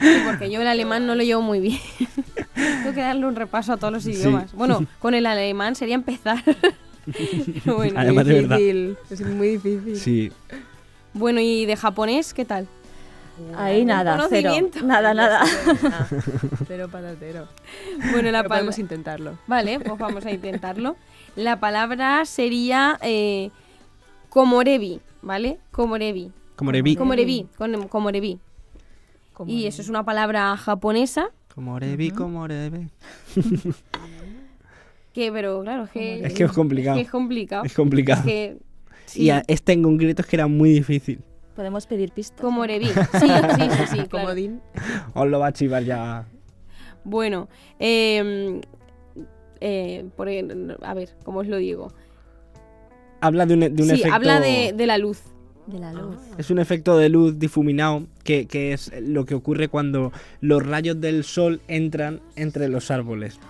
Sí, 0.00 0.16
porque 0.26 0.50
yo 0.50 0.60
el 0.60 0.66
alemán 0.66 1.06
no 1.06 1.14
lo 1.14 1.22
llevo 1.22 1.42
muy 1.42 1.60
bien. 1.60 1.78
Tengo 2.54 2.92
que 2.94 3.00
darle 3.00 3.26
un 3.26 3.36
repaso 3.36 3.72
a 3.72 3.76
todos 3.76 3.92
los 3.92 4.06
idiomas. 4.06 4.52
Bueno, 4.52 4.86
con 4.98 5.14
el 5.14 5.26
alemán 5.26 5.74
sería 5.74 5.94
empezar. 5.94 6.42
Pero 7.64 7.76
bueno. 7.76 7.98
Además, 7.98 8.26
de 8.26 8.34
verdad. 8.34 8.58
difícil, 8.58 8.96
es 9.10 9.20
muy 9.22 9.48
difícil. 9.56 9.96
Sí. 9.96 10.32
Bueno, 11.14 11.40
¿y 11.40 11.64
de 11.64 11.76
japonés 11.76 12.34
qué 12.34 12.44
tal? 12.44 12.68
Ahí 13.56 13.84
nada, 13.84 14.26
cero. 14.28 14.52
Nada, 14.84 15.12
nada. 15.14 15.44
Nah, 15.82 16.06
cero 16.66 16.88
patatero. 16.90 17.46
Bueno, 18.12 18.12
la 18.12 18.12
Pero 18.12 18.22
palabra... 18.22 18.48
podemos 18.48 18.78
intentarlo. 18.78 19.38
Vale, 19.46 19.80
pues 19.80 19.98
vamos 19.98 20.24
a 20.24 20.30
intentarlo. 20.30 20.96
La 21.36 21.60
palabra 21.60 22.24
sería 22.24 22.98
eh, 23.02 23.50
¿vale? 25.22 25.58
Komorebi. 25.70 26.32
Como 26.56 26.72
revi. 26.72 26.96
Komorebi, 26.96 27.46
con- 27.56 27.88
komorebi. 27.88 28.38
Y 29.46 29.66
eso 29.66 29.82
es 29.82 29.90
una 29.90 30.02
palabra 30.04 30.56
japonesa 30.56 31.28
Como 31.54 31.78
revi, 31.78 32.10
como 32.10 32.46
revi. 32.48 32.88
que, 35.12 35.30
pero 35.30 35.60
claro, 35.62 35.84
es 35.84 35.90
que... 35.90 36.26
Es 36.26 36.32
que 36.32 36.44
es 36.44 36.52
complicado. 36.52 36.96
que 36.96 37.02
es 37.02 37.10
complicado. 37.10 37.64
Es 37.64 37.74
complicado. 37.74 38.20
Es 38.20 38.26
que... 38.26 38.58
sí. 39.04 39.24
Y 39.24 39.30
a 39.30 39.42
este 39.46 39.72
en 39.72 39.82
concreto 39.82 40.22
es 40.22 40.28
que 40.28 40.36
era 40.36 40.46
muy 40.46 40.70
difícil. 40.70 41.20
Podemos 41.56 41.86
pedir 41.86 42.12
pistas. 42.12 42.40
Komorebi. 42.40 42.86
Sí, 43.18 43.28
sí, 43.56 43.70
sí, 43.70 43.86
sí, 43.88 43.96
claro. 43.96 44.08
Comodín. 44.10 44.60
Os 45.14 45.26
lo 45.26 45.38
va 45.40 45.48
a 45.48 45.52
chivar 45.52 45.82
ya. 45.82 46.26
Bueno, 47.02 47.48
eh, 47.78 48.60
eh, 49.60 50.04
por 50.16 50.28
a 50.28 50.94
ver, 50.94 51.10
¿cómo 51.24 51.40
os 51.40 51.46
lo 51.48 51.56
digo? 51.56 51.92
Habla 53.20 53.46
de 53.46 53.54
un, 53.54 53.60
de 53.60 53.68
un 53.70 53.88
sí, 53.88 53.94
efecto. 53.94 54.14
habla 54.14 54.40
de, 54.40 54.72
de 54.76 54.86
la 54.86 54.98
luz. 54.98 55.22
De 55.66 55.78
la 55.80 55.92
luz. 55.92 56.18
Es 56.38 56.50
un 56.50 56.58
efecto 56.58 56.96
de 56.98 57.08
luz 57.08 57.38
difuminado 57.38 58.06
que, 58.22 58.46
que 58.46 58.72
es 58.72 58.92
lo 59.00 59.24
que 59.24 59.34
ocurre 59.34 59.68
cuando 59.68 60.12
los 60.40 60.64
rayos 60.64 61.00
del 61.00 61.24
sol 61.24 61.60
entran 61.66 62.20
entre 62.36 62.68
los 62.68 62.90
árboles. 62.90 63.40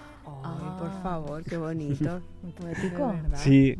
Ay, 0.44 0.78
por 0.78 1.02
favor, 1.02 1.42
qué 1.42 1.56
bonito. 1.56 2.20
Muy 2.42 2.52
De 2.52 2.60
poético. 2.74 3.08
verdad. 3.08 3.38
Sí. 3.42 3.76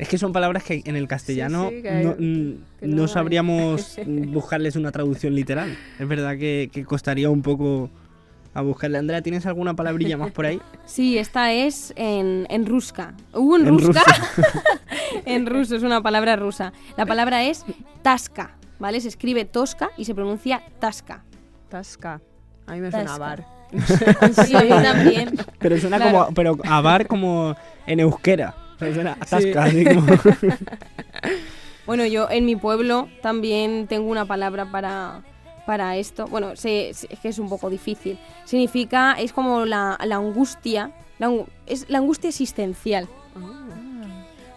Es 0.00 0.08
que 0.08 0.16
son 0.18 0.32
palabras 0.32 0.64
que 0.64 0.82
en 0.84 0.96
el 0.96 1.06
castellano 1.06 1.68
Sí, 1.68 1.76
sí, 1.76 1.82
que- 1.82 1.90
no, 2.02 2.16
que 2.16 2.86
no 2.86 2.96
no 2.96 3.02
hay. 3.02 3.08
sabríamos 3.08 3.96
buscarles 4.06 4.76
una 4.76 4.90
traducción 4.92 5.34
literal. 5.34 5.76
Es 5.98 6.08
verdad 6.08 6.38
que, 6.38 6.70
que 6.72 6.84
costaría 6.84 7.28
un 7.28 7.42
poco 7.42 7.90
a 8.54 8.62
buscarle. 8.62 8.98
Andrea, 8.98 9.20
¿tienes 9.22 9.44
alguna 9.46 9.74
palabrilla 9.74 10.16
más 10.16 10.32
por 10.32 10.46
ahí? 10.46 10.60
Sí, 10.86 11.18
esta 11.18 11.52
es 11.52 11.92
en, 11.96 12.46
en 12.50 12.66
ruska. 12.66 13.14
Uh, 13.34 13.56
en, 13.56 13.66
En 13.68 13.78
ruska. 13.78 14.02
ruso. 14.02 14.48
en 15.26 15.46
ruso, 15.46 15.76
es 15.76 15.82
una 15.82 16.02
palabra 16.02 16.34
rusa. 16.34 16.72
La 16.96 17.06
palabra 17.06 17.44
es 17.44 17.64
taska, 18.02 18.56
¿vale? 18.78 19.00
Se 19.00 19.08
escribe 19.08 19.44
tosca 19.44 19.90
y 19.96 20.04
se 20.06 20.14
pronuncia 20.14 20.62
taska. 20.80 21.22
Tasca. 21.68 22.20
A 22.66 22.72
mí 22.72 22.80
me 22.80 22.90
suena 22.90 23.14
a 23.14 23.18
Tasca. 23.18 23.18
bar. 23.20 23.46
Sí, 24.46 24.56
a 24.56 24.62
mí 24.62 24.68
también. 24.70 25.36
Pero 25.60 25.78
suena 25.78 25.98
Claro. 25.98 26.18
como. 26.24 26.34
Pero 26.34 26.58
a 26.64 26.80
bar 26.80 27.06
como 27.06 27.54
en 27.86 28.00
euskera. 28.00 28.54
Suena 28.80 29.16
así 29.20 29.84
como. 29.84 30.06
Bueno, 31.86 32.04
yo 32.06 32.28
en 32.30 32.44
mi 32.44 32.56
pueblo 32.56 33.08
también 33.22 33.86
tengo 33.88 34.08
una 34.10 34.24
palabra 34.24 34.70
para, 34.70 35.22
para 35.66 35.96
esto. 35.96 36.26
Bueno, 36.26 36.54
se- 36.56 36.92
se- 36.94 37.08
es 37.12 37.18
que 37.18 37.28
es 37.28 37.38
un 37.38 37.48
poco 37.48 37.68
difícil. 37.70 38.18
Significa, 38.44 39.14
es 39.18 39.32
como 39.32 39.64
la, 39.64 39.98
la 40.04 40.16
angustia, 40.16 40.92
la, 41.18 41.32
es 41.66 41.86
la 41.88 41.98
angustia 41.98 42.28
existencial. 42.28 43.08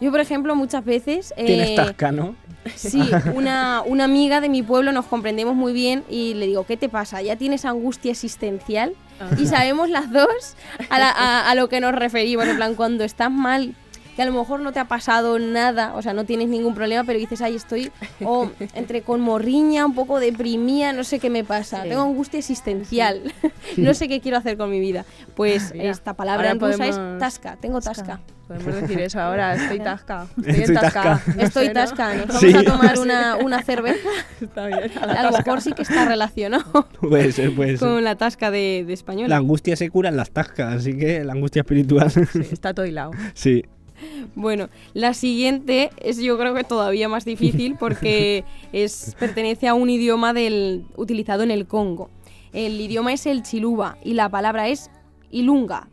Yo, 0.02 0.12
por 0.12 0.20
ejemplo, 0.20 0.54
muchas 0.54 0.84
veces... 0.84 1.34
Tienes 1.36 1.70
eh, 1.72 1.76
tasca, 1.76 2.12
¿no? 2.12 2.36
Sí, 2.76 3.02
una, 3.36 3.82
una 3.86 4.04
amiga 4.04 4.42
de 4.42 4.50
mi 4.50 4.62
pueblo 4.62 4.92
nos 4.92 5.06
comprendemos 5.06 5.56
muy 5.56 5.72
bien 5.74 6.04
y 6.10 6.34
le 6.34 6.46
digo, 6.48 6.66
¿qué 6.66 6.76
te 6.78 6.90
pasa? 6.90 7.22
¿Ya 7.22 7.36
tienes 7.38 7.64
angustia 7.66 8.12
existencial? 8.12 8.94
Y 9.40 9.46
sabemos 9.48 9.90
las 9.90 10.12
dos 10.12 10.56
a, 10.90 11.00
la- 11.00 11.10
a- 11.12 11.50
a 11.50 11.56
lo 11.56 11.70
que 11.70 11.80
nos 11.80 11.96
referimos. 11.96 12.46
En 12.48 12.58
plan, 12.58 12.76
cuando 12.76 13.06
estás 13.06 13.32
mal, 13.32 13.74
que 14.16 14.22
a 14.22 14.26
lo 14.26 14.32
mejor 14.34 14.60
no 14.60 14.72
te 14.72 14.80
ha 14.80 14.86
pasado 14.88 15.40
nada, 15.40 15.94
o 15.96 16.02
sea, 16.02 16.14
no 16.14 16.26
tienes 16.26 16.48
ningún 16.50 16.74
problema, 16.76 17.04
pero 17.04 17.18
dices, 17.20 17.42
ay, 17.42 17.56
estoy 17.56 17.92
o 18.24 18.50
entre 18.76 19.02
con 19.02 19.22
morriña, 19.22 19.86
un 19.86 19.96
poco 19.96 20.20
deprimida, 20.20 20.94
no 20.94 21.04
sé 21.04 21.20
qué 21.20 21.30
me 21.30 21.44
pasa. 21.44 21.84
Sí. 21.84 21.90
Tengo 21.90 22.02
angustia 22.04 22.40
existencial. 22.40 23.34
no 23.78 23.94
sé 23.94 24.08
qué 24.08 24.22
quiero 24.22 24.38
hacer 24.38 24.58
con 24.58 24.70
mi 24.70 24.80
vida. 24.80 25.06
Pues 25.36 25.74
Mira, 25.74 25.92
esta 25.92 26.14
palabra 26.14 26.52
en 26.52 26.60
rusa 26.60 26.86
es 26.88 26.96
podemos- 26.98 27.20
tasca, 27.20 27.58
tengo 27.58 27.82
Tasca. 27.82 28.04
tasca. 28.04 28.22
Podemos 28.48 28.76
decir 28.82 29.00
eso 29.00 29.20
ahora. 29.22 29.56
Estoy 29.56 29.80
tasca. 29.80 30.28
Estoy, 30.46 30.54
Estoy 30.62 30.76
en 30.76 30.82
tasca. 30.82 31.04
tasca. 31.04 31.34
No 31.36 31.42
Estoy 31.44 31.70
tasca, 31.74 32.14
nos 32.14 32.28
vamos 32.28 32.42
Sí. 32.42 32.54
a 32.54 32.64
tomar 32.64 33.00
una, 33.00 33.36
una 33.38 33.64
cerveza. 33.64 34.10
Está 34.42 34.68
bien. 34.68 34.92
a 35.02 35.06
la 35.08 35.14
A 35.14 35.24
lo 35.32 35.38
mejor 35.38 35.62
sí 35.62 35.72
que 35.72 35.82
está 35.84 36.06
relacionado 36.06 36.88
Puede 37.00 37.32
ser, 37.32 37.56
puede 37.56 37.78
ser. 37.78 37.80
con 37.88 38.04
la 38.04 38.16
tasca 38.16 38.52
de, 38.52 38.84
de 38.86 38.94
español. 38.94 39.30
La 39.30 39.38
angustia 39.38 39.76
se 39.78 39.90
cura 39.90 40.10
en 40.10 40.18
las 40.18 40.30
tascas, 40.32 40.76
así 40.76 40.96
que 40.98 41.24
la 41.24 41.34
angustia 41.34 41.62
espiritual. 41.62 42.12
Sí, 42.12 42.42
está 42.52 42.74
todo 42.74 42.86
hilado. 42.86 43.12
sí. 43.34 43.64
Bueno, 44.36 44.70
la 44.94 45.14
siguiente 45.14 45.90
es 46.02 46.18
yo 46.18 46.38
creo 46.38 46.54
que 46.54 46.64
todavía 46.64 47.08
más 47.10 47.26
difícil 47.26 47.76
porque 47.80 48.44
es, 48.72 49.16
pertenece 49.20 49.68
a 49.68 49.74
un 49.74 49.90
idioma 49.90 50.34
del, 50.34 50.86
utilizado 50.96 51.44
en 51.44 51.52
el 51.52 51.66
Congo. 51.68 52.10
El 52.54 52.80
idioma 52.80 53.14
es 53.14 53.26
el 53.26 53.44
chiluba 53.44 53.98
y 54.04 54.14
la 54.14 54.30
palabra 54.30 54.68
es 54.70 54.90
ilunga. 55.32 55.88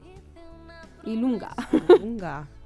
Ilunga. 1.05 1.55
Venga. 2.01 2.49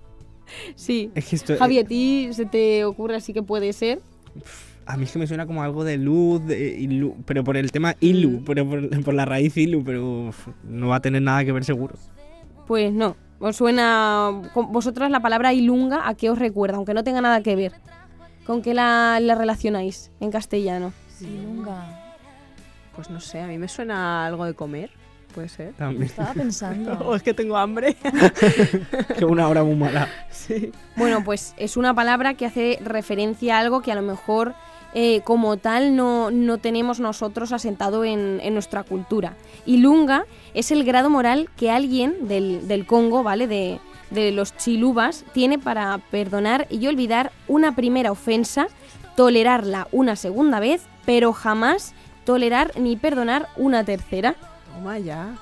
Sí. 0.76 1.10
Es 1.14 1.24
que 1.26 1.36
esto. 1.36 1.56
Javi, 1.56 1.78
¿a 1.78 1.84
ti 1.84 2.28
se 2.32 2.44
te 2.44 2.84
ocurre 2.84 3.16
así 3.16 3.32
que 3.32 3.42
puede 3.42 3.72
ser? 3.72 4.02
A 4.84 4.98
mí 4.98 5.04
es 5.04 5.12
que 5.12 5.18
me 5.18 5.26
suena 5.26 5.46
como 5.46 5.62
algo 5.62 5.84
de 5.84 5.96
luz, 5.96 6.44
de 6.46 6.78
ilu- 6.78 7.14
pero 7.24 7.42
por 7.42 7.56
el 7.56 7.72
tema 7.72 7.96
ilu, 8.00 8.42
pero 8.44 8.68
por, 8.68 9.02
por 9.04 9.14
la 9.14 9.24
raíz 9.24 9.56
ilu, 9.56 9.82
pero 9.82 10.28
uf, 10.28 10.48
no 10.62 10.88
va 10.88 10.96
a 10.96 11.00
tener 11.00 11.22
nada 11.22 11.44
que 11.46 11.50
ver 11.52 11.64
seguro. 11.64 11.94
Pues 12.66 12.92
no. 12.92 13.16
¿Os 13.44 13.56
suena 13.56 14.40
con 14.54 14.72
vosotras 14.72 15.10
la 15.10 15.20
palabra 15.20 15.52
ilunga 15.52 16.08
a 16.08 16.14
qué 16.14 16.30
os 16.30 16.38
recuerda? 16.38 16.76
Aunque 16.78 16.94
no 16.94 17.04
tenga 17.04 17.20
nada 17.20 17.42
que 17.42 17.54
ver. 17.54 17.72
¿Con 18.46 18.62
qué 18.62 18.72
la, 18.72 19.18
la 19.20 19.34
relacionáis 19.34 20.10
en 20.20 20.30
castellano? 20.30 20.94
Ilunga. 21.20 22.14
Pues 22.96 23.10
no 23.10 23.20
sé, 23.20 23.42
a 23.42 23.46
mí 23.46 23.58
me 23.58 23.68
suena 23.68 24.24
algo 24.24 24.46
de 24.46 24.54
comer. 24.54 24.88
Puede 25.34 25.50
ser. 25.50 25.74
También. 25.74 26.04
Estaba 26.04 26.32
pensando. 26.32 26.98
Oh, 27.04 27.14
es 27.16 27.22
que 27.22 27.34
tengo 27.34 27.58
hambre. 27.58 27.98
que 29.18 29.26
una 29.26 29.46
hora 29.46 29.62
muy 29.62 29.74
mala. 29.74 30.08
sí. 30.30 30.72
Bueno, 30.96 31.22
pues 31.22 31.52
es 31.58 31.76
una 31.76 31.92
palabra 31.92 32.32
que 32.32 32.46
hace 32.46 32.78
referencia 32.82 33.58
a 33.58 33.60
algo 33.60 33.82
que 33.82 33.92
a 33.92 33.94
lo 33.94 34.00
mejor 34.00 34.54
eh, 34.94 35.20
como 35.24 35.56
tal 35.56 35.96
no, 35.96 36.30
no 36.30 36.58
tenemos 36.58 37.00
nosotros 37.00 37.52
asentado 37.52 38.04
en, 38.04 38.40
nuestra 38.54 38.84
cultura. 38.84 39.36
Ilunga 39.66 40.26
es 40.54 40.70
el 40.70 40.84
grado 40.84 41.10
moral 41.10 41.50
que 41.56 41.70
alguien 41.70 42.28
del, 42.28 42.68
del 42.68 42.86
Congo, 42.86 43.22
¿vale? 43.22 43.46
De, 43.46 43.80
de 44.10 44.30
los 44.30 44.56
chilubas, 44.56 45.24
tiene 45.32 45.58
para 45.58 45.98
perdonar 46.10 46.66
y 46.70 46.86
olvidar 46.86 47.32
una 47.48 47.74
primera 47.74 48.12
ofensa, 48.12 48.68
tolerarla 49.16 49.88
una 49.92 50.16
segunda 50.16 50.60
vez, 50.60 50.82
pero 51.04 51.32
jamás 51.32 51.94
tolerar 52.24 52.72
ni 52.78 52.96
perdonar 52.96 53.48
una 53.56 53.84
tercera. 53.84 54.36
Toma 54.72 54.98
ya. 54.98 55.34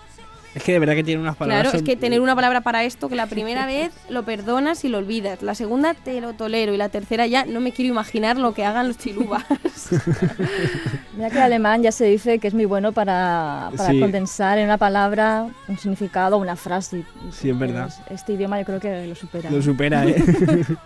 Es 0.54 0.62
que 0.62 0.72
de 0.72 0.78
verdad 0.78 0.94
que 0.94 1.02
tiene 1.02 1.22
unas 1.22 1.36
palabras. 1.36 1.62
Claro, 1.70 1.78
es 1.78 1.82
que 1.82 1.96
tener 1.96 2.20
una 2.20 2.34
palabra 2.34 2.60
para 2.60 2.84
esto, 2.84 3.08
que 3.08 3.14
la 3.16 3.26
primera 3.28 3.64
vez 3.66 3.90
lo 4.10 4.22
perdonas 4.24 4.84
y 4.84 4.88
lo 4.88 4.98
olvidas, 4.98 5.42
la 5.42 5.54
segunda 5.54 5.94
te 5.94 6.20
lo 6.20 6.34
tolero 6.34 6.74
y 6.74 6.76
la 6.76 6.88
tercera 6.90 7.26
ya 7.26 7.44
no 7.46 7.60
me 7.60 7.72
quiero 7.72 7.90
imaginar 7.90 8.36
lo 8.36 8.52
que 8.52 8.64
hagan 8.64 8.88
los 8.88 8.98
chilubas. 8.98 9.44
Mira 11.16 11.30
que 11.30 11.36
el 11.36 11.42
alemán 11.42 11.82
ya 11.82 11.92
se 11.92 12.04
dice 12.04 12.38
que 12.38 12.48
es 12.48 12.54
muy 12.54 12.64
bueno 12.66 12.92
para, 12.92 13.70
para 13.76 13.90
Sí. 13.90 14.00
condensar 14.00 14.58
en 14.58 14.64
una 14.66 14.78
palabra 14.78 15.46
un 15.68 15.78
significado 15.78 16.36
una 16.38 16.56
frase. 16.56 17.04
Sí, 17.30 17.50
es 17.50 17.58
verdad. 17.58 17.90
Este 18.10 18.32
idioma 18.34 18.58
yo 18.60 18.66
creo 18.66 18.80
que 18.80 19.06
lo 19.06 19.14
supera. 19.14 19.50
Lo 19.50 19.62
supera, 19.62 20.04
¿eh? 20.06 20.22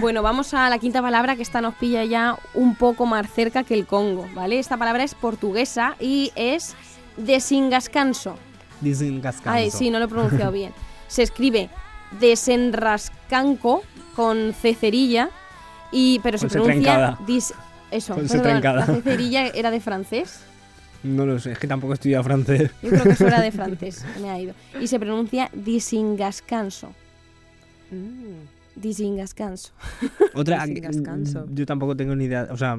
Bueno, 0.00 0.22
vamos 0.22 0.54
a 0.54 0.70
la 0.70 0.78
quinta 0.78 1.02
palabra 1.02 1.36
que 1.36 1.42
esta 1.42 1.60
nos 1.60 1.74
pilla 1.74 2.04
ya 2.04 2.38
un 2.54 2.74
poco 2.74 3.04
más 3.04 3.30
cerca 3.30 3.64
que 3.64 3.74
el 3.74 3.86
Congo, 3.86 4.26
¿vale? 4.34 4.58
Esta 4.58 4.78
palabra 4.78 5.04
es 5.04 5.14
portuguesa 5.14 5.94
y 6.00 6.32
es 6.36 6.74
desingascanso. 7.18 8.36
Desengascanso. 8.80 9.50
Ay, 9.50 9.70
sí, 9.70 9.90
no 9.90 9.98
lo 9.98 10.06
he 10.06 10.08
pronunciado 10.08 10.52
bien. 10.52 10.72
Se 11.08 11.22
escribe 11.22 11.68
desenrascanco 12.20 13.82
con 14.14 14.52
cecerilla 14.52 15.30
y 15.92 16.20
pero 16.22 16.38
se 16.38 16.48
pronuncia 16.48 17.18
dis- 17.26 17.52
eso, 17.90 18.14
Con 18.14 18.26
perdón, 18.26 18.60
la 18.76 18.86
cecerilla 18.86 19.46
era 19.48 19.70
de 19.70 19.80
francés. 19.80 20.40
No 21.02 21.26
lo 21.26 21.38
sé, 21.38 21.52
es 21.52 21.58
que 21.58 21.66
tampoco 21.66 21.92
he 21.92 21.94
estudiado 21.94 22.24
francés. 22.24 22.70
Yo 22.82 22.90
creo 22.90 23.02
que 23.04 23.10
eso 23.10 23.26
era 23.26 23.40
de 23.40 23.52
francés, 23.52 24.04
me 24.20 24.30
ha 24.30 24.40
ido. 24.40 24.54
Y 24.80 24.86
se 24.86 24.98
pronuncia 24.98 25.50
disingascanso. 25.52 26.92
Disingascanso. 28.74 29.72
Otra, 30.34 30.66
Desengascanso. 30.66 31.46
yo 31.52 31.66
tampoco 31.66 31.96
tengo 31.96 32.16
ni 32.16 32.24
idea, 32.24 32.48
o 32.50 32.56
sea, 32.56 32.76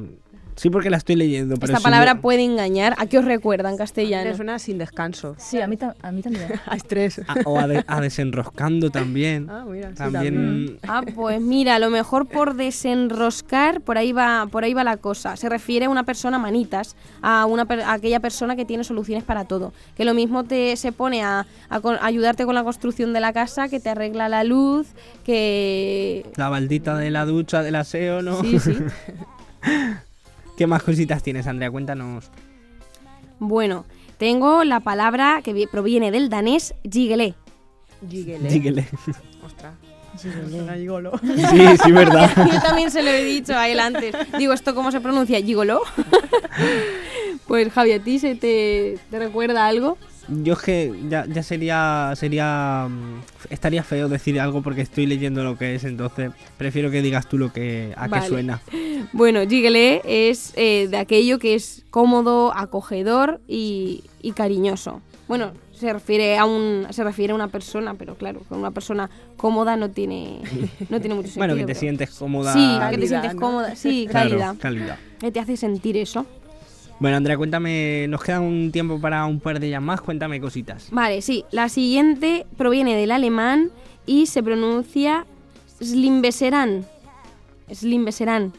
sí 0.55 0.69
porque 0.69 0.89
la 0.89 0.97
estoy 0.97 1.15
leyendo, 1.15 1.55
pero 1.55 1.67
Esta 1.73 1.77
si 1.79 1.83
palabra 1.83 2.13
no- 2.15 2.21
puede 2.21 2.43
engañar. 2.43 2.95
¿A 2.97 3.05
qué 3.07 3.17
os 3.19 3.25
recuerda 3.25 3.69
en 3.69 3.77
castellano? 3.77 4.29
Me 4.29 4.35
suena 4.35 4.57
sin 4.59 4.77
descanso. 4.77 5.35
Sí, 5.37 5.59
a 5.61 5.67
mí, 5.67 5.77
ta- 5.77 5.95
a 6.01 6.11
mí 6.11 6.21
también. 6.21 6.47
A 6.67 6.75
estrés. 6.75 7.19
a- 7.19 7.35
o 7.45 7.59
a, 7.59 7.67
de- 7.67 7.83
a 7.87 8.01
desenroscando 8.01 8.89
también. 8.89 9.47
Ah, 9.49 9.65
mira, 9.69 9.89
sí, 9.89 9.95
también 9.95 10.77
Ah, 10.87 11.03
pues 11.13 11.41
mira, 11.41 11.75
a 11.75 11.79
lo 11.79 11.89
mejor 11.89 12.27
por 12.27 12.55
desenroscar, 12.55 13.81
por 13.81 13.97
ahí 13.97 14.11
va, 14.11 14.47
por 14.51 14.63
ahí 14.63 14.73
va 14.73 14.83
la 14.83 14.97
cosa. 14.97 15.35
Se 15.35 15.49
refiere 15.49 15.85
a 15.85 15.89
una 15.89 16.03
persona 16.03 16.39
manitas, 16.39 16.95
a 17.21 17.45
una 17.45 17.65
per- 17.65 17.81
a 17.81 17.93
aquella 17.93 18.19
persona 18.19 18.55
que 18.55 18.65
tiene 18.65 18.83
soluciones 18.83 19.23
para 19.23 19.45
todo. 19.45 19.73
Que 19.95 20.05
lo 20.05 20.13
mismo 20.13 20.43
te 20.45 20.75
se 20.77 20.91
pone 20.91 21.23
a, 21.23 21.45
a 21.69 21.79
con- 21.81 21.95
a 21.95 22.05
ayudarte 22.05 22.45
con 22.45 22.55
la 22.55 22.63
construcción 22.63 23.13
de 23.13 23.19
la 23.19 23.33
casa, 23.33 23.67
que 23.67 23.79
te 23.79 23.89
arregla 23.89 24.29
la 24.29 24.43
luz, 24.43 24.87
que 25.23 26.25
la 26.37 26.49
baldita 26.49 26.95
de 26.97 27.11
la 27.11 27.25
ducha, 27.25 27.61
del 27.61 27.75
aseo, 27.75 28.21
¿no? 28.21 28.41
sí, 28.41 28.59
sí. 28.59 28.77
¿Qué 30.57 30.67
más 30.67 30.83
cositas 30.83 31.21
tienes, 31.23 31.47
Andrea? 31.47 31.69
Cuéntanos. 31.71 32.29
Bueno, 33.39 33.85
tengo 34.17 34.63
la 34.63 34.79
palabra 34.79 35.41
que 35.43 35.53
vi- 35.53 35.67
proviene 35.67 36.11
del 36.11 36.29
danés 36.29 36.73
gigelé. 36.89 37.35
Gigele. 38.09 38.49
Dígale. 38.49 38.87
Ostras. 39.45 39.73
Gigolo. 40.77 41.11
Sí, 41.21 41.77
sí, 41.83 41.91
verdad. 41.91 42.31
Yo 42.53 42.61
también 42.61 42.89
se 42.89 43.03
lo 43.03 43.09
he 43.09 43.23
dicho 43.25 43.53
a 43.53 43.67
él 43.67 43.81
antes. 43.81 44.15
Digo, 44.37 44.53
¿esto 44.53 44.73
cómo 44.73 44.89
se 44.91 45.01
pronuncia? 45.01 45.41
¿Gigoló? 45.41 45.81
pues 47.47 47.71
Javi, 47.73 47.91
¿a 47.93 47.99
ti 47.99 48.19
se 48.19 48.35
te, 48.35 48.97
te 49.11 49.19
recuerda 49.19 49.67
algo? 49.67 49.97
Yo 50.27 50.53
es 50.53 50.59
que 50.59 50.93
ya, 51.09 51.25
ya 51.27 51.43
sería, 51.43 52.13
sería, 52.15 52.87
mm, 52.89 53.21
estaría 53.51 53.83
feo 53.83 54.09
decir 54.09 54.39
algo 54.39 54.61
porque 54.61 54.81
estoy 54.81 55.05
leyendo 55.05 55.43
lo 55.43 55.57
que 55.57 55.75
es, 55.75 55.83
entonces 55.83 56.31
prefiero 56.57 56.89
que 56.89 57.01
digas 57.01 57.27
tú 57.29 57.37
lo 57.37 57.53
que, 57.53 57.93
a 57.95 58.07
Vale. 58.07 58.23
qué 58.23 58.29
suena. 58.29 58.61
Bueno, 59.13 59.41
gigelé 59.47 60.01
es 60.03 60.51
eh, 60.55 60.87
de 60.89 60.97
aquello 60.97 61.37
que 61.37 61.53
es 61.53 61.85
cómodo, 61.91 62.51
acogedor 62.55 63.39
y, 63.47 64.03
y 64.21 64.31
cariñoso. 64.31 65.01
Bueno, 65.27 65.51
se 65.73 65.93
refiere 65.93 66.37
a 66.39 66.45
un 66.45 66.87
se 66.89 67.03
refiere 67.03 67.31
a 67.31 67.35
una 67.35 67.47
persona, 67.49 67.93
pero 67.93 68.15
claro, 68.15 68.41
con 68.49 68.57
una 68.59 68.71
persona 68.71 69.09
cómoda 69.37 69.75
no 69.77 69.91
tiene 69.91 70.41
no 70.89 70.99
tiene 70.99 71.13
mucho 71.15 71.27
sentido. 71.27 71.39
Bueno, 71.45 71.53
que 71.55 71.61
te 71.61 71.67
pero- 71.67 71.79
sientes 71.79 72.09
cómoda. 72.15 72.53
Sí, 72.53 72.67
que 72.91 72.97
te 72.97 73.07
sientes 73.07 73.35
¿no? 73.35 73.41
cómoda, 73.41 73.75
sí, 73.75 74.07
Claro, 74.09 74.29
cálida. 74.31 74.55
cálida. 74.59 74.99
Que 75.19 75.31
te 75.31 75.39
hace 75.39 75.55
sentir 75.55 75.97
eso. 75.97 76.25
Bueno, 76.99 77.17
Andrea, 77.17 77.37
cuéntame, 77.37 78.07
nos 78.09 78.23
queda 78.23 78.39
un 78.39 78.71
tiempo 78.71 78.99
para 79.01 79.25
un 79.25 79.39
par 79.39 79.59
de 79.59 79.67
ellas 79.67 79.81
más, 79.81 79.99
cuéntame 80.01 80.39
cositas. 80.39 80.87
Vale, 80.91 81.21
sí. 81.21 81.43
La 81.51 81.67
siguiente 81.69 82.45
proviene 82.57 82.95
del 82.95 83.11
alemán 83.11 83.69
y 84.05 84.27
se 84.27 84.41
pronuncia 84.41 85.25
Slimbeseran. 85.81 86.85
Slimbeseran. 87.73 88.53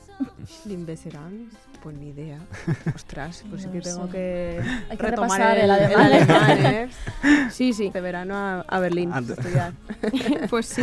Limbeserán. 0.64 1.48
Pues 1.82 1.96
ni 1.96 2.10
idea. 2.10 2.38
Ostras, 2.94 3.42
pues 3.50 3.62
sí 3.62 3.66
No 3.66 3.72
que 3.72 3.78
lo 3.78 3.84
tengo 3.84 4.06
sé. 4.06 4.12
que, 4.12 4.60
Hay 4.88 4.96
que 4.96 5.02
retomar 5.02 5.40
repasar 5.40 5.58
el, 5.58 5.70
el 5.70 5.92
el 5.92 6.00
alemán. 6.00 6.66
¿eh? 6.66 6.88
Sí, 7.50 7.72
sí. 7.72 7.90
De 7.90 8.00
verano 8.00 8.36
a, 8.36 8.60
a 8.60 8.78
Berlín 8.78 9.10
a 9.12 9.16
Ah, 9.16 9.22
tú- 9.22 9.32
estudiar. 9.32 9.72
Pues 10.48 10.66
sí. 10.66 10.82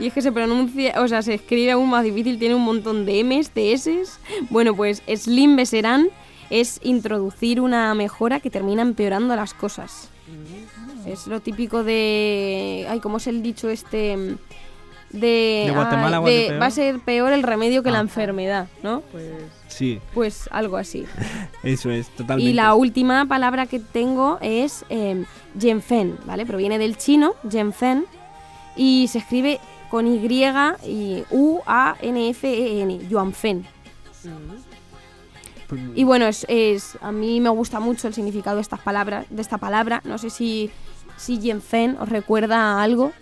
Y 0.00 0.06
es 0.06 0.12
que 0.14 0.22
se 0.22 0.32
pronuncia, 0.32 0.94
o 1.00 1.06
sea, 1.08 1.22
se 1.22 1.34
escribe 1.34 1.72
aún 1.72 1.90
más 1.90 2.02
difícil, 2.04 2.38
tiene 2.38 2.54
un 2.54 2.64
montón 2.64 3.04
de 3.04 3.22
M's, 3.22 3.52
de 3.54 3.72
S's. 3.72 4.18
Bueno, 4.48 4.74
pues 4.74 5.02
Slim 5.14 5.56
Beserán 5.56 6.08
es 6.48 6.80
introducir 6.82 7.60
una 7.60 7.94
mejora 7.94 8.40
que 8.40 8.50
termina 8.50 8.82
empeorando 8.82 9.36
las 9.36 9.52
cosas. 9.54 10.08
Es 11.06 11.26
lo 11.26 11.40
típico 11.40 11.82
de. 11.84 12.86
Ay, 12.88 13.00
¿cómo 13.00 13.18
es 13.18 13.26
el 13.26 13.42
dicho 13.42 13.68
este? 13.68 14.16
De. 15.10 15.64
¿De 15.66 15.72
Guatemala, 15.74 16.20
va 16.20 16.66
a 16.66 16.70
ser 16.70 17.00
peor 17.00 17.32
el 17.32 17.42
remedio 17.42 17.82
que 17.82 17.88
Ah. 17.88 17.92
la 17.92 18.00
enfermedad, 18.00 18.68
¿no? 18.82 19.00
Pues 19.12 19.24
Sí, 19.66 19.98
Pues 20.14 20.48
algo 20.52 20.76
así. 20.76 21.04
eso 21.62 21.90
es, 21.90 22.08
totalmente. 22.10 22.50
Y 22.50 22.54
la 22.54 22.74
última 22.74 23.26
palabra 23.26 23.66
que 23.66 23.80
tengo 23.80 24.38
es 24.40 24.84
eh, 24.88 25.24
Genfen, 25.58 26.16
¿vale? 26.26 26.46
Proviene 26.46 26.78
del 26.78 26.96
chino, 26.96 27.34
Genfen, 27.50 28.04
y 28.76 29.08
se 29.08 29.18
escribe 29.18 29.58
con 29.90 30.06
Y 30.06 30.44
y 30.86 31.24
U-A-N-F-E-N, 31.30 33.08
Yuanfen. 33.08 33.66
Pues, 35.68 35.80
Y 35.94 36.04
bueno, 36.04 36.26
es, 36.26 36.44
es- 36.48 36.96
a 37.00 37.12
mí 37.12 37.40
me 37.40 37.50
gusta 37.50 37.80
mucho 37.80 38.08
el 38.08 38.14
significado 38.14 38.56
de 38.56 38.62
estas 38.62 38.80
palabras, 38.80 39.26
de 39.30 39.42
esta 39.42 39.58
palabra. 39.58 40.00
No 40.04 40.18
sé 40.18 40.30
si, 40.30 40.70
si 41.16 41.40
Genfen 41.40 41.96
os 42.00 42.08
recuerda 42.08 42.56
a 42.78 42.82
algo. 42.82 43.12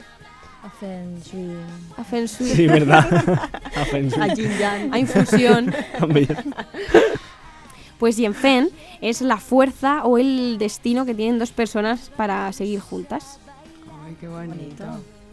Shui. 1.22 1.57
A 1.96 2.04
Feng 2.04 2.26
Shui, 2.26 2.50
Sí, 2.50 2.66
verdad. 2.66 3.07
A 3.76 3.85
Feng 3.87 4.09
Shui. 4.11 4.20
a 4.22 4.35
Yin 4.35 4.59
Yang. 4.59 4.92
a 4.94 4.98
infusión. 4.98 5.74
Pues 7.98 8.16
Yenfen 8.16 8.70
es 9.00 9.22
la 9.22 9.38
fuerza 9.38 10.04
o 10.04 10.18
el 10.18 10.57
destino 10.59 11.04
que 11.04 11.14
tienen 11.16 11.40
dos 11.40 11.50
personas 11.50 12.12
para 12.16 12.52
seguir 12.52 12.78
juntas. 12.78 13.40
Ay, 14.07 14.16
qué 14.20 14.28
bonito. 14.28 14.85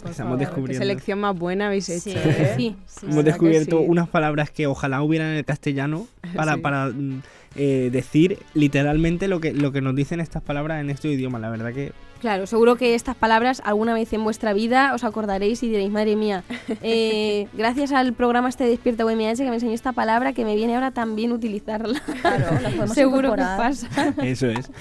Por 0.05 0.11
Estamos 0.11 0.33
favor, 0.33 0.39
descubriendo. 0.39 0.79
Qué 0.79 0.87
selección 0.87 1.19
más 1.19 1.35
buena 1.35 1.65
habéis 1.65 1.89
hecho, 1.89 2.01
Sí. 2.01 2.13
¿eh? 2.15 2.53
Sí. 2.55 2.75
Sí, 2.85 3.07
Hemos 3.09 3.25
descubierto 3.25 3.79
sí. 3.79 3.85
unas 3.87 4.07
palabras 4.07 4.51
que 4.51 4.67
ojalá 4.67 5.01
hubieran 5.01 5.29
en 5.31 5.37
el 5.37 5.45
castellano 5.45 6.07
para, 6.35 6.53
Sí. 6.53 6.59
para 6.61 6.87
mm, 6.89 7.21
eh, 7.55 7.89
decir 7.91 8.37
literalmente 8.53 9.27
lo 9.27 9.39
que, 9.39 9.51
lo 9.51 9.71
que 9.71 9.81
nos 9.81 9.95
dicen 9.95 10.19
estas 10.19 10.43
palabras 10.43 10.79
en 10.81 10.91
este 10.91 11.07
idioma. 11.07 11.39
La 11.39 11.49
verdad 11.49 11.73
que 11.73 11.91
Claro, 12.21 12.47
seguro 12.47 12.75
que 12.75 12.95
estas 12.95 13.15
palabras 13.15 13.61
alguna 13.65 13.93
vez 13.93 14.11
en 14.13 14.23
vuestra 14.23 14.53
vida 14.53 14.93
os 14.95 15.03
acordaréis 15.03 15.61
y 15.63 15.67
diréis, 15.69 15.91
madre 15.91 16.15
mía, 16.15 16.43
eh, 16.81 17.47
gracias 17.53 17.91
al 17.91 18.13
programa 18.13 18.49
este 18.49 18.63
Despierta 18.65 19.05
UMH 19.05 19.37
que 19.37 19.49
me 19.49 19.55
enseñó 19.55 19.73
esta 19.73 19.91
palabra 19.91 20.33
que 20.33 20.43
me 20.45 20.55
viene 20.55 20.73
ahora 20.75 20.91
también 20.91 21.31
utilizarla. 21.31 21.99
Claro, 22.21 22.59
la 22.61 22.69
podemos 22.71 22.93
seguro 22.93 23.33
que 23.35 23.41
incorporar. 23.41 23.57
pasa. 23.57 24.13
eso 24.23 24.47
es. 24.47 24.71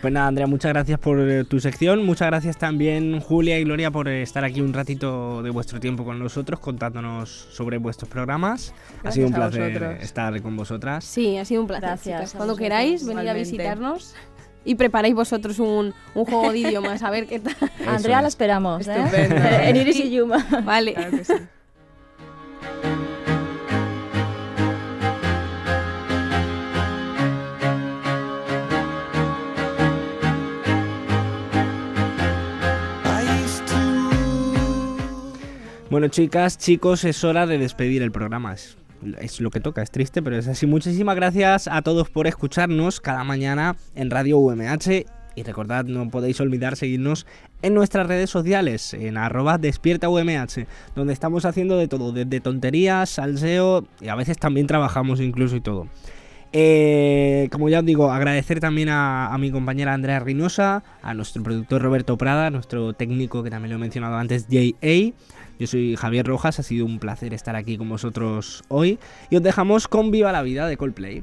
Pues 0.00 0.12
nada, 0.12 0.28
Andrea, 0.28 0.46
muchas 0.46 0.72
gracias 0.72 0.98
por 1.00 1.18
eh, 1.28 1.44
tu 1.44 1.58
sección. 1.60 2.04
Muchas 2.06 2.28
gracias 2.28 2.56
también, 2.58 3.20
Julia 3.20 3.58
y 3.58 3.64
Gloria, 3.64 3.90
por 3.90 4.08
eh, 4.08 4.22
estar 4.22 4.44
aquí 4.44 4.60
un 4.60 4.72
ratito 4.72 5.42
de 5.42 5.50
vuestro 5.50 5.80
tiempo 5.80 6.04
con 6.04 6.18
nosotros, 6.18 6.60
contándonos 6.60 7.30
sobre 7.30 7.78
vuestros 7.78 8.08
programas. 8.10 8.74
ha 9.02 9.10
sido 9.10 9.26
un 9.26 9.32
Gracias 9.32 9.54
a 9.54 9.58
placer 9.58 9.78
vosotros. 9.80 10.04
estar 10.04 10.42
con 10.42 10.56
vosotras. 10.56 11.04
Sí, 11.04 11.36
ha 11.38 11.44
sido 11.44 11.62
un 11.62 11.66
placer, 11.66 11.82
Gracias 11.88 12.34
Cuando 12.34 12.54
queráis, 12.54 13.02
venir 13.04 13.20
a 13.20 13.22
Igualmente. 13.22 13.50
visitarnos 13.50 14.14
y 14.64 14.74
preparáis 14.74 15.14
vosotros 15.14 15.58
un, 15.58 15.94
un 16.14 16.24
juego 16.24 16.52
de 16.52 16.58
idiomas, 16.58 17.02
a 17.02 17.10
ver 17.10 17.26
qué 17.26 17.40
tal. 17.40 17.56
A 17.86 17.96
Andrea 17.96 18.22
la 18.22 18.28
esperamos, 18.28 18.86
¿eh? 18.88 18.94
Estupendo. 18.96 19.36
en 19.62 19.76
Iris 19.76 19.96
y 19.96 20.10
Yuma. 20.10 20.46
Vale. 20.64 20.94
Claro 20.94 21.10
que 21.10 21.24
sí. 21.24 21.34
Bueno, 35.92 36.08
chicas, 36.08 36.56
chicos, 36.56 37.04
es 37.04 37.22
hora 37.22 37.46
de 37.46 37.58
despedir 37.58 38.00
el 38.00 38.10
programa. 38.10 38.56
Es, 39.20 39.40
lo 39.40 39.50
que 39.50 39.60
toca, 39.60 39.82
es 39.82 39.90
triste, 39.90 40.22
pero 40.22 40.36
es 40.36 40.48
así. 40.48 40.66
Muchísimas 40.66 41.16
gracias 41.16 41.68
a 41.68 41.82
todos 41.82 42.08
por 42.10 42.26
escucharnos 42.26 43.00
cada 43.00 43.24
mañana 43.24 43.76
en 43.94 44.10
Radio 44.10 44.38
UMH. 44.38 45.06
Y 45.34 45.42
recordad, 45.44 45.84
no 45.84 46.10
podéis 46.10 46.40
olvidar 46.40 46.76
seguirnos 46.76 47.26
en 47.62 47.74
nuestras 47.74 48.06
redes 48.06 48.28
sociales, 48.28 48.92
en 48.92 49.16
arroba 49.16 49.56
despierta 49.56 50.08
UMH, 50.08 50.66
donde 50.94 51.14
estamos 51.14 51.46
haciendo 51.46 51.78
de 51.78 51.88
todo, 51.88 52.12
desde 52.12 52.40
tonterías, 52.40 53.08
salseo 53.08 53.86
y 54.00 54.08
a 54.08 54.14
veces 54.14 54.36
también 54.38 54.66
trabajamos 54.66 55.20
incluso 55.20 55.56
y 55.56 55.60
todo. 55.62 55.88
Eh, 56.52 57.48
como 57.50 57.70
ya 57.70 57.78
os 57.78 57.86
digo, 57.86 58.12
agradecer 58.12 58.60
también 58.60 58.90
a, 58.90 59.32
a 59.32 59.38
mi 59.38 59.50
compañera 59.50 59.94
Andrea 59.94 60.20
Reynosa, 60.20 60.84
a 61.00 61.14
nuestro 61.14 61.42
productor 61.42 61.80
Roberto 61.80 62.18
Prada, 62.18 62.50
nuestro 62.50 62.92
técnico 62.92 63.42
que 63.42 63.48
también 63.48 63.70
lo 63.70 63.76
he 63.76 63.80
mencionado 63.80 64.16
antes, 64.16 64.46
J.A. 64.50 65.14
Yo 65.62 65.68
soy 65.68 65.94
Javier 65.94 66.26
Rojas, 66.26 66.58
ha 66.58 66.64
sido 66.64 66.84
un 66.84 66.98
placer 66.98 67.32
estar 67.32 67.54
aquí 67.54 67.78
con 67.78 67.88
vosotros 67.88 68.64
hoy. 68.66 68.98
Y 69.30 69.36
os 69.36 69.44
dejamos 69.44 69.86
con 69.86 70.10
Viva 70.10 70.32
la 70.32 70.42
Vida 70.42 70.66
de 70.66 70.76
Coldplay. 70.76 71.22